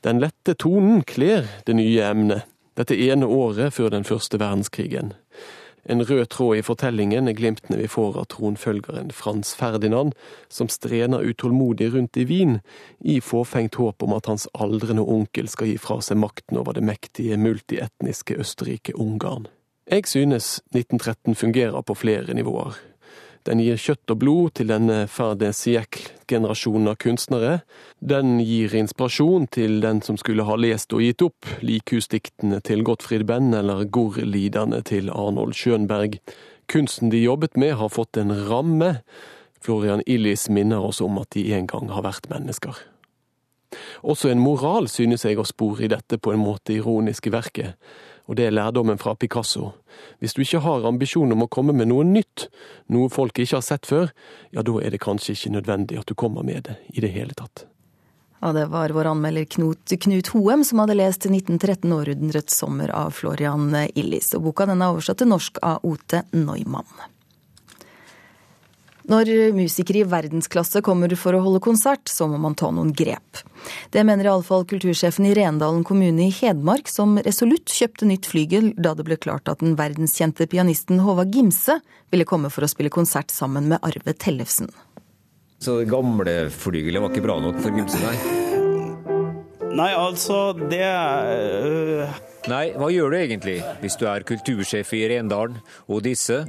Den 0.00 0.20
lette 0.22 0.54
tonen 0.56 1.02
kler 1.04 1.44
det 1.66 1.76
nye 1.76 2.06
emnet, 2.06 2.46
dette 2.78 2.96
ene 2.96 3.26
året 3.28 3.74
før 3.76 3.90
den 3.92 4.06
første 4.08 4.40
verdenskrigen. 4.40 5.12
En 5.84 6.04
rød 6.04 6.26
tråd 6.28 6.58
i 6.58 6.62
fortellingen 6.62 7.28
er 7.28 7.36
glimtene 7.38 7.78
vi 7.80 7.88
får 7.88 8.18
av 8.20 8.28
tronfølgeren 8.34 9.12
Frans 9.16 9.54
Ferdinand, 9.56 10.12
som 10.48 10.68
strener 10.68 11.24
utålmodig 11.24 11.92
rundt 11.94 12.16
i 12.20 12.26
Wien, 12.28 12.58
i 13.00 13.20
fåfengt 13.20 13.80
håp 13.80 14.02
om 14.02 14.12
at 14.16 14.28
hans 14.28 14.48
aldrende 14.54 15.06
onkel 15.06 15.48
skal 15.48 15.72
gi 15.72 15.78
fra 15.80 16.00
seg 16.04 16.20
makten 16.20 16.60
over 16.60 16.76
det 16.76 16.84
mektige 16.84 17.40
multietniske 17.40 18.36
Østerrike-Ungarn. 18.40 19.48
Jeg 19.90 20.06
synes 20.06 20.60
1913 20.74 21.34
fungerer 21.34 21.82
på 21.82 21.94
flere 21.94 22.34
nivåer. 22.34 22.76
Den 23.48 23.60
gir 23.64 23.78
kjøtt 23.80 24.12
og 24.12 24.18
blod 24.20 24.52
til 24.58 24.68
denne 24.68 25.06
ferde 25.08 25.48
siècle-generasjonen 25.56 26.90
av 26.92 26.98
kunstnere. 27.00 27.54
Den 28.04 28.36
gir 28.44 28.74
inspirasjon 28.76 29.46
til 29.48 29.78
den 29.80 30.02
som 30.04 30.18
skulle 30.20 30.44
ha 30.44 30.58
lest 30.60 30.92
og 30.92 31.00
gitt 31.00 31.24
opp 31.24 31.48
likhusdiktene 31.64 32.60
til 32.66 32.84
Gottfried 32.84 33.24
Benn 33.30 33.54
eller 33.56 33.86
Gorlidene 33.88 34.82
til 34.84 35.08
Arnold 35.08 35.56
Schönberg. 35.56 36.18
Kunsten 36.68 37.08
de 37.10 37.22
jobbet 37.24 37.56
med, 37.56 37.78
har 37.80 37.88
fått 37.88 38.20
en 38.20 38.34
ramme. 38.50 38.98
Florian 39.64 40.04
Illis 40.06 40.50
minner 40.52 40.84
oss 40.84 41.00
om 41.00 41.16
at 41.20 41.32
de 41.32 41.48
en 41.56 41.66
gang 41.70 41.88
har 41.94 42.04
vært 42.04 42.28
mennesker. 42.28 42.76
Også 44.02 44.28
en 44.28 44.42
moral 44.42 44.88
synes 44.90 45.24
jeg 45.24 45.38
å 45.38 45.48
spore 45.48 45.86
i 45.86 45.90
dette 45.90 46.18
på 46.18 46.34
en 46.34 46.42
måte 46.42 46.74
ironiske 46.76 47.32
verket 47.32 47.76
og 48.30 48.36
det 48.38 48.46
er 48.46 48.54
lærdommen 48.54 48.98
fra 49.00 49.16
Picasso. 49.18 49.72
Hvis 50.22 50.36
du 50.36 50.44
ikke 50.44 50.62
har 50.62 50.86
ambisjon 50.86 51.34
om 51.34 51.42
å 51.42 51.50
komme 51.50 51.74
med 51.74 51.90
noe 51.90 52.04
nytt, 52.06 52.46
noe 52.94 53.10
folk 53.10 53.42
ikke 53.42 53.58
har 53.58 53.66
sett 53.66 53.90
før, 53.90 54.12
ja, 54.54 54.62
da 54.62 54.76
er 54.78 54.94
det 54.94 55.02
kanskje 55.02 55.34
ikke 55.34 55.56
nødvendig 55.56 55.98
at 55.98 56.06
du 56.06 56.14
kommer 56.14 56.46
med 56.46 56.68
det 56.68 56.78
i 56.94 57.02
det 57.02 57.10
hele 57.10 57.34
tatt. 57.34 57.66
Ja, 58.40 58.54
det 58.56 58.68
var 58.72 58.94
vår 58.94 59.10
anmelder 59.10 59.44
Knut, 59.50 59.82
Knut 60.00 60.30
Hoem 60.32 60.62
som 60.64 60.80
hadde 60.80 60.96
lest 60.96 61.26
1913 61.26 61.90
århundrets 61.92 62.56
sommer 62.62 62.94
av 62.94 63.18
Florian 63.18 63.66
Illis, 63.98 64.30
og 64.38 64.46
boka 64.46 64.70
den 64.70 64.80
er 64.80 64.94
oversatt 64.94 65.20
til 65.20 65.28
norsk 65.34 65.58
av 65.66 65.82
Ote 65.84 66.22
Neumann. 66.30 66.86
Når 69.08 69.30
musikere 69.56 70.02
i 70.02 70.08
verdensklasse 70.08 70.82
kommer 70.84 71.12
for 71.16 71.36
å 71.36 71.42
holde 71.44 71.62
konsert, 71.64 72.10
så 72.10 72.28
må 72.28 72.40
man 72.42 72.56
ta 72.58 72.68
noen 72.74 72.92
grep. 72.96 73.40
Det 73.92 74.02
mener 74.06 74.28
iallfall 74.28 74.66
kultursjefen 74.68 75.28
i 75.28 75.34
Rendalen 75.36 75.84
kommune 75.86 76.26
i 76.26 76.34
Hedmark, 76.34 76.88
som 76.90 77.16
resolutt 77.24 77.72
kjøpte 77.72 78.08
nytt 78.08 78.28
flygel 78.28 78.72
da 78.76 78.94
det 78.96 79.06
ble 79.08 79.18
klart 79.20 79.48
at 79.52 79.64
den 79.64 79.76
verdenskjente 79.80 80.48
pianisten 80.50 81.00
Håvard 81.04 81.32
Gimse 81.34 81.80
ville 82.12 82.28
komme 82.28 82.52
for 82.52 82.66
å 82.66 82.70
spille 82.70 82.92
konsert 82.92 83.32
sammen 83.32 83.70
med 83.72 83.80
Arve 83.86 84.16
Tellefsen. 84.16 84.70
Så 85.60 85.80
det 85.82 85.90
gamle 85.92 86.48
flygelet 86.52 87.02
var 87.02 87.12
ikke 87.12 87.24
bra 87.26 87.36
nok 87.40 87.60
for 87.60 87.76
Gimse, 87.76 88.00
nei? 88.04 88.16
Nei, 89.76 89.92
altså, 89.94 90.50
det 90.56 90.82
øh... 90.82 92.20
Nei, 92.48 92.70
hva 92.72 92.88
gjør 92.88 93.12
du 93.12 93.16
egentlig 93.18 93.58
hvis 93.82 93.98
du 94.00 94.06
er 94.08 94.24
kultursjef 94.26 94.94
i 94.96 95.04
Rendalen, 95.12 95.60
og 95.92 96.00
disse 96.06 96.40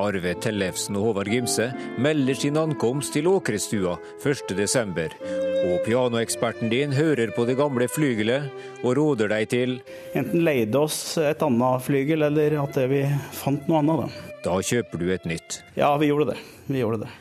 Arve 0.00 0.34
Tellefsen 0.42 0.96
og 0.98 1.08
Håvard 1.08 1.30
Gimse 1.30 1.70
melder 2.02 2.38
sin 2.38 2.58
ankomst 2.58 3.14
til 3.14 3.28
Åkrestua 3.30 3.96
1.12. 4.22 5.16
Og 5.64 5.80
pianoeksperten 5.86 6.72
din 6.72 6.92
hører 6.92 7.32
på 7.36 7.46
det 7.48 7.56
gamle 7.60 7.88
flygelet 7.88 8.50
og 8.82 8.96
råder 8.98 9.30
deg 9.32 9.48
til 9.52 9.76
Enten 10.18 10.44
leide 10.44 10.80
oss 10.82 11.16
et 11.22 11.42
annet 11.44 11.84
flygel, 11.86 12.26
eller 12.26 12.58
at 12.62 12.78
vi 12.90 13.04
fant 13.32 13.68
noe 13.70 13.80
annet, 13.80 14.04
da. 14.04 14.30
Da 14.44 14.58
kjøper 14.60 15.00
du 15.00 15.08
et 15.14 15.24
nytt? 15.28 15.62
Ja, 15.78 15.94
vi 15.96 16.10
gjorde 16.10 16.34
det. 16.34 16.40
Vi 16.68 16.82
gjorde 16.82 17.06
det. 17.06 17.12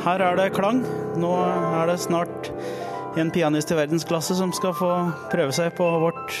Her 0.00 0.22
er 0.24 0.38
det 0.38 0.52
klang. 0.56 0.80
Nå 1.20 1.34
er 1.36 1.90
det 1.90 1.98
snart 2.00 2.48
en 3.20 3.30
pianist 3.34 3.70
i 3.74 3.76
verdensklasse 3.76 4.36
som 4.38 4.54
skal 4.56 4.72
få 4.78 4.90
prøve 5.32 5.52
seg 5.52 5.74
på 5.76 5.86
vårt 6.00 6.38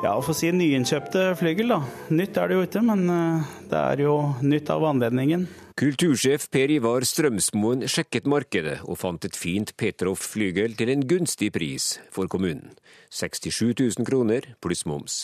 ja, 0.00 0.14
å 0.16 0.22
få 0.24 0.34
si 0.36 0.50
nyinnkjøpte 0.54 1.30
flygel, 1.40 1.74
da. 1.74 1.80
Nytt 2.14 2.38
er 2.40 2.50
det 2.50 2.56
jo 2.58 2.66
ikke, 2.66 2.82
men 2.84 3.02
eh, 3.12 3.50
det 3.70 3.80
er 3.80 4.04
jo 4.06 4.14
nytt 4.42 4.70
av 4.72 4.86
anledningen. 4.90 5.46
Kultursjef 5.80 6.48
Per 6.52 6.72
Ivar 6.74 7.06
Strømsmoen 7.08 7.86
sjekket 7.88 8.26
markedet 8.28 8.80
og 8.84 8.98
fant 9.00 9.24
et 9.24 9.36
fint 9.38 9.72
Petroff-flygel 9.80 10.76
til 10.76 10.92
en 10.92 11.04
gunstig 11.08 11.52
pris 11.56 11.94
for 12.12 12.28
kommunen. 12.32 12.74
67 13.08 13.72
000 13.72 14.08
kroner 14.08 14.52
pluss 14.60 14.84
moms. 14.88 15.22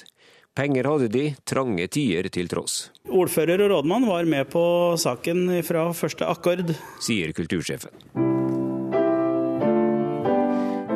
Penger 0.56 0.88
hadde 0.88 1.10
de, 1.12 1.26
trange 1.44 1.84
tider 1.92 2.30
til 2.32 2.48
tross. 2.48 2.86
Ordfører 3.12 3.66
og 3.66 3.74
rådmann 3.74 4.08
var 4.08 4.24
med 4.24 4.48
på 4.52 4.64
saken 5.00 5.50
fra 5.68 5.90
første 5.92 6.24
akkord. 6.32 6.72
Sier 7.04 7.36
kultursjefen. 7.36 8.35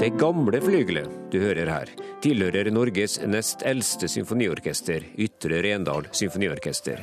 Det 0.01 0.15
gamle 0.17 0.57
flygelet 0.65 1.11
du 1.29 1.35
hører 1.43 1.69
her, 1.69 1.91
tilhører 2.25 2.71
Norges 2.73 3.19
nest 3.29 3.61
eldste 3.69 4.09
symfoniorkester, 4.09 5.05
Ytre 5.21 5.59
Rendal 5.67 6.09
Symfoniorkester. 6.17 7.03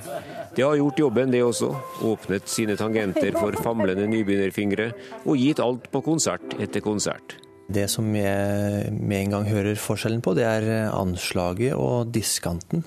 Det 0.57 0.65
har 0.65 0.79
gjort 0.79 1.03
jobben, 1.03 1.29
det 1.29 1.43
også. 1.45 1.69
Åpnet 2.10 2.49
sine 2.49 2.73
tangenter 2.79 3.38
for 3.38 3.53
famlende 3.62 4.10
nybegynnerfingre, 4.10 4.89
og 5.29 5.38
gitt 5.38 5.62
alt 5.62 5.86
på 5.93 6.01
konsert 6.10 6.57
etter 6.57 6.81
konsert. 6.81 7.38
Det 7.69 7.86
som 7.91 8.10
jeg 8.17 8.89
med 8.97 9.17
en 9.19 9.38
gang 9.38 9.49
hører 9.53 9.77
forskjellen 9.77 10.25
på, 10.25 10.33
det 10.33 10.49
er 10.49 10.89
anslaget 10.89 11.77
og 11.77 12.10
diskanten. 12.17 12.81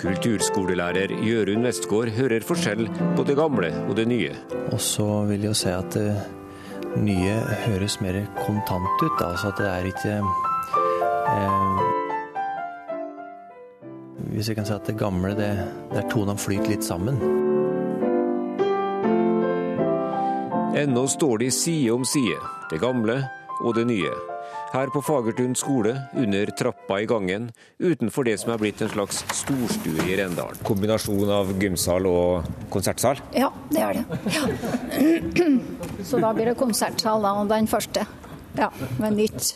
Kulturskolelærer 0.00 1.12
Jørund 1.20 1.68
Westgård 1.68 2.16
hører 2.16 2.40
forskjell 2.40 2.88
på 3.18 3.28
det 3.28 3.36
gamle 3.36 3.74
og 3.84 3.98
det 4.00 4.08
nye. 4.08 4.32
Og 4.72 4.80
så 4.80 5.26
vil 5.28 5.44
jeg 5.44 5.52
jo 5.52 5.58
si 5.60 5.74
at 5.76 6.04
nye 6.96 7.34
høres 7.64 7.98
mer 8.02 8.18
kontant 8.42 9.02
ut. 9.02 9.22
Altså 9.24 9.52
at 9.52 9.60
det 9.60 9.68
er 9.68 9.88
ikke 9.90 10.14
eh, 11.32 11.80
Hvis 14.32 14.48
jeg 14.48 14.56
kan 14.56 14.66
si 14.66 14.72
at 14.72 14.86
det 14.88 14.96
gamle, 14.98 15.34
det, 15.36 15.50
der 15.92 16.08
tonene 16.10 16.40
flyter 16.40 16.72
litt 16.72 16.84
sammen. 16.84 17.20
Ennå 20.78 21.04
står 21.06 21.42
de 21.44 21.50
side 21.52 21.92
om 21.92 22.04
side, 22.08 22.40
det 22.72 22.80
gamle 22.80 23.20
og 23.60 23.74
det 23.76 23.86
nye. 23.86 24.31
Her 24.72 24.88
på 24.88 25.02
Fagertun 25.04 25.52
skole, 25.52 25.90
under 26.16 26.48
trappa 26.56 26.96
i 27.02 27.06
gangen, 27.06 27.50
utenfor 27.76 28.24
det 28.24 28.38
som 28.40 28.54
er 28.54 28.60
blitt 28.62 28.80
en 28.80 28.88
slags 28.88 29.18
storstue 29.36 30.06
i 30.08 30.14
Rendalen. 30.16 30.62
Kombinasjon 30.64 31.28
av 31.28 31.50
gymsal 31.60 32.08
og 32.08 32.48
konsertsal? 32.72 33.20
Ja, 33.36 33.50
det 33.68 33.82
er 33.84 34.00
det. 34.00 34.20
Ja. 34.32 34.46
Så 36.08 36.22
da 36.24 36.32
blir 36.32 36.48
det 36.48 36.56
konsertsal, 36.56 37.20
da, 37.20 37.34
den 37.52 37.68
første. 37.68 38.06
Ja, 38.56 38.70
med 38.96 39.20
nytt 39.20 39.50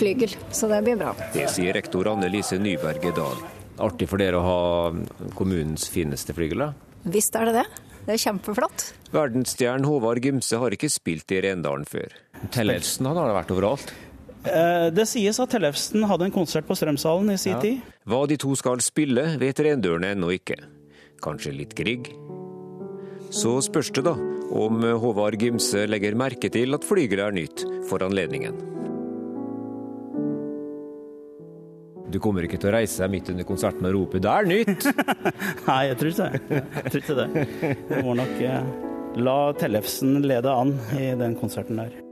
flygel. 0.00 0.32
Så 0.48 0.72
det 0.72 0.80
blir 0.86 0.96
bra. 0.96 1.12
Det 1.36 1.44
sier 1.52 1.76
rektor 1.76 2.08
Anne 2.14 2.32
Lise 2.32 2.56
Nyberget 2.56 3.20
Dahl. 3.20 3.44
Artig 3.84 4.08
for 4.08 4.20
dere 4.20 4.40
å 4.40 4.48
ha 4.48 5.30
kommunens 5.36 5.90
fineste 5.92 6.32
flygel, 6.32 6.64
da? 6.64 6.72
Visst 7.04 7.36
er 7.36 7.50
det 7.50 7.58
det. 7.60 7.68
Det 8.08 8.16
er 8.16 8.24
kjempeflott. 8.24 8.90
Verdensstjernen 9.12 9.84
Håvard 9.84 10.24
Gimse 10.24 10.56
har 10.56 10.72
ikke 10.72 10.88
spilt 10.88 11.36
i 11.36 11.42
Rendalen 11.44 11.84
før. 11.84 12.16
Tellefsen 12.54 13.04
han 13.10 13.20
har 13.20 13.36
vært 13.36 13.52
overalt. 13.52 13.92
Eh, 14.48 14.86
det 14.94 15.06
sies 15.10 15.38
at 15.42 15.52
Tellefsen 15.52 16.06
hadde 16.08 16.28
en 16.28 16.34
konsert 16.34 16.66
på 16.68 16.76
Strømsalen 16.78 17.34
i 17.34 17.38
sin 17.40 17.56
ja. 17.56 17.60
tid. 17.62 17.84
Hva 18.08 18.24
de 18.30 18.38
to 18.40 18.54
skal 18.58 18.82
spille, 18.84 19.24
vet 19.40 19.60
rendørene 19.64 20.14
ennå 20.16 20.32
ikke. 20.38 20.58
Kanskje 21.24 21.54
litt 21.56 21.76
Grieg? 21.78 22.10
Så 23.34 23.58
spørs 23.64 23.92
det 23.92 24.06
da 24.06 24.14
om 24.48 24.80
Håvard 25.02 25.36
Gimse 25.40 25.84
legger 25.90 26.16
merke 26.16 26.48
til 26.52 26.72
at 26.72 26.86
flygelet 26.88 27.26
er 27.26 27.36
nytt 27.36 27.64
for 27.90 28.04
anledningen. 28.06 28.56
Du 32.08 32.16
kommer 32.24 32.46
ikke 32.46 32.56
til 32.56 32.70
å 32.70 32.76
reise 32.78 33.02
deg 33.02 33.12
midt 33.12 33.28
under 33.34 33.44
konserten 33.44 33.84
og 33.84 33.92
rope 33.92 34.20
'det 34.22 34.32
er 34.32 34.48
nytt'? 34.48 34.86
Nei, 35.68 35.80
jeg 35.90 35.98
tror 36.00 36.12
ikke 36.14 36.28
det. 36.28 36.62
Jeg 36.78 36.92
tror 36.92 37.02
ikke 37.02 37.18
det. 37.20 37.46
Jeg 37.92 38.04
må 38.06 38.16
nok 38.16 38.40
eh, 38.40 38.74
la 39.28 39.38
Tellefsen 39.60 40.22
lede 40.24 40.48
an 40.48 40.78
i 40.96 41.12
den 41.20 41.36
konserten 41.36 41.76
der. 41.84 42.07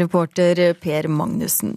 Reporter 0.00 0.72
Per 0.80 1.08
Magnussen. 1.12 1.76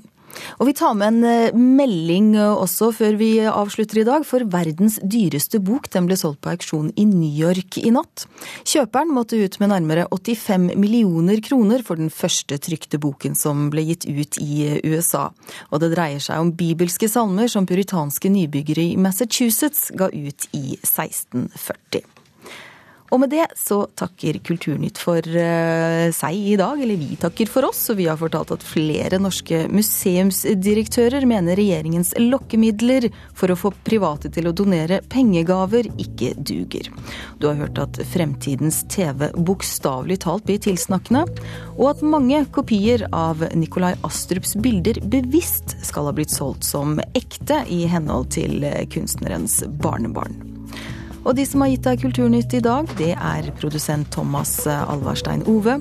Og 0.60 0.68
vi 0.70 0.74
tar 0.78 0.96
med 0.98 1.08
en 1.12 1.28
eh, 1.28 1.58
melding 1.58 2.34
eh, 2.40 2.52
også 2.52 2.92
før 2.96 3.18
vi 3.20 3.32
avslutter 3.48 4.02
i 4.02 4.06
dag, 4.08 4.26
for 4.28 4.46
verdens 4.52 4.98
dyreste 5.04 5.62
bok 5.64 5.90
den 5.94 6.08
ble 6.10 6.18
solgt 6.20 6.42
på 6.46 6.54
auksjon 6.54 6.92
i 7.00 7.06
New 7.10 7.32
York 7.42 7.80
i 7.82 7.92
natt. 7.94 8.26
Kjøperen 8.68 9.12
måtte 9.14 9.40
ut 9.42 9.58
med 9.62 9.74
nærmere 9.74 10.08
85 10.12 10.72
millioner 10.80 11.42
kroner 11.44 11.86
for 11.88 12.00
den 12.00 12.12
første 12.14 12.60
trykte 12.62 13.02
boken 13.02 13.38
som 13.38 13.70
ble 13.74 13.86
gitt 13.92 14.08
ut 14.08 14.40
i 14.44 14.64
eh, 14.68 14.80
USA. 14.88 15.30
Og 15.72 15.84
det 15.84 15.94
dreier 15.96 16.24
seg 16.24 16.42
om 16.42 16.56
bibelske 16.58 17.10
salmer 17.12 17.52
som 17.52 17.68
puritanske 17.70 18.32
nybyggere 18.32 18.92
i 18.94 18.98
Massachusetts 19.02 19.90
ga 19.98 20.12
ut 20.12 20.50
i 20.58 20.78
1640. 20.80 22.11
Og 23.12 23.20
med 23.20 23.32
det 23.34 23.46
så 23.60 23.84
takker 24.00 24.40
Kulturnytt 24.46 25.00
for 25.02 25.20
uh, 25.20 26.08
seg 26.16 26.38
i 26.54 26.56
dag, 26.60 26.80
eller 26.80 27.00
vi 27.00 27.18
takker 27.20 27.50
for 27.52 27.68
oss. 27.68 27.84
Og 27.92 28.00
vi 28.00 28.08
har 28.08 28.20
fortalt 28.20 28.54
at 28.56 28.64
flere 28.64 29.20
norske 29.20 29.66
museumsdirektører 29.72 31.28
mener 31.28 31.60
regjeringens 31.60 32.14
lokkemidler 32.22 33.10
for 33.38 33.52
å 33.52 33.58
få 33.60 33.74
private 33.84 34.32
til 34.32 34.48
å 34.48 34.56
donere 34.56 35.02
pengegaver 35.12 35.90
ikke 36.00 36.34
duger. 36.40 36.88
Du 37.42 37.50
har 37.50 37.60
hørt 37.60 37.82
at 37.84 38.00
fremtidens 38.14 38.82
TV 38.92 39.28
bokstavelig 39.36 40.22
talt 40.24 40.48
blir 40.48 40.62
tilsnakkende, 40.64 41.26
og 41.76 41.86
at 41.92 42.06
mange 42.06 42.46
kopier 42.56 43.04
av 43.12 43.44
Nikolai 43.58 43.94
Astrups 44.08 44.56
bilder 44.64 45.02
bevisst 45.12 45.76
skal 45.84 46.08
ha 46.08 46.16
blitt 46.16 46.32
solgt 46.32 46.68
som 46.68 46.96
ekte 47.12 47.64
i 47.68 47.84
henhold 47.92 48.32
til 48.38 48.64
kunstnerens 48.94 49.60
barnebarn. 49.84 50.51
Og 51.22 51.36
de 51.38 51.46
som 51.46 51.62
har 51.62 51.72
gitt 51.72 51.86
deg 51.86 52.02
Kulturnytt 52.02 52.56
i 52.58 52.64
dag, 52.66 52.90
det 52.98 53.14
er 53.14 53.52
produsent 53.62 54.10
Thomas 54.14 54.56
Alvarstein 54.66 55.46
Ove. 55.50 55.78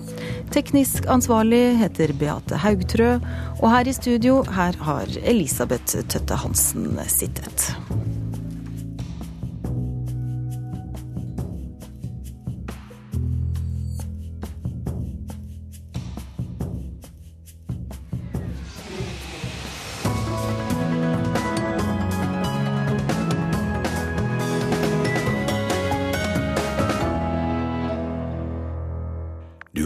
Teknisk 0.52 1.08
ansvarlig 1.10 1.78
heter 1.80 2.12
Beate 2.20 2.60
Haugtrø. 2.60 3.14
Og 3.60 3.68
her 3.72 3.88
i 3.88 3.96
studio, 3.96 4.42
her 4.52 4.76
har 4.84 5.20
Elisabeth 5.24 6.04
Tøtte 6.12 6.40
Hansen 6.44 6.92
sittet. 7.08 7.70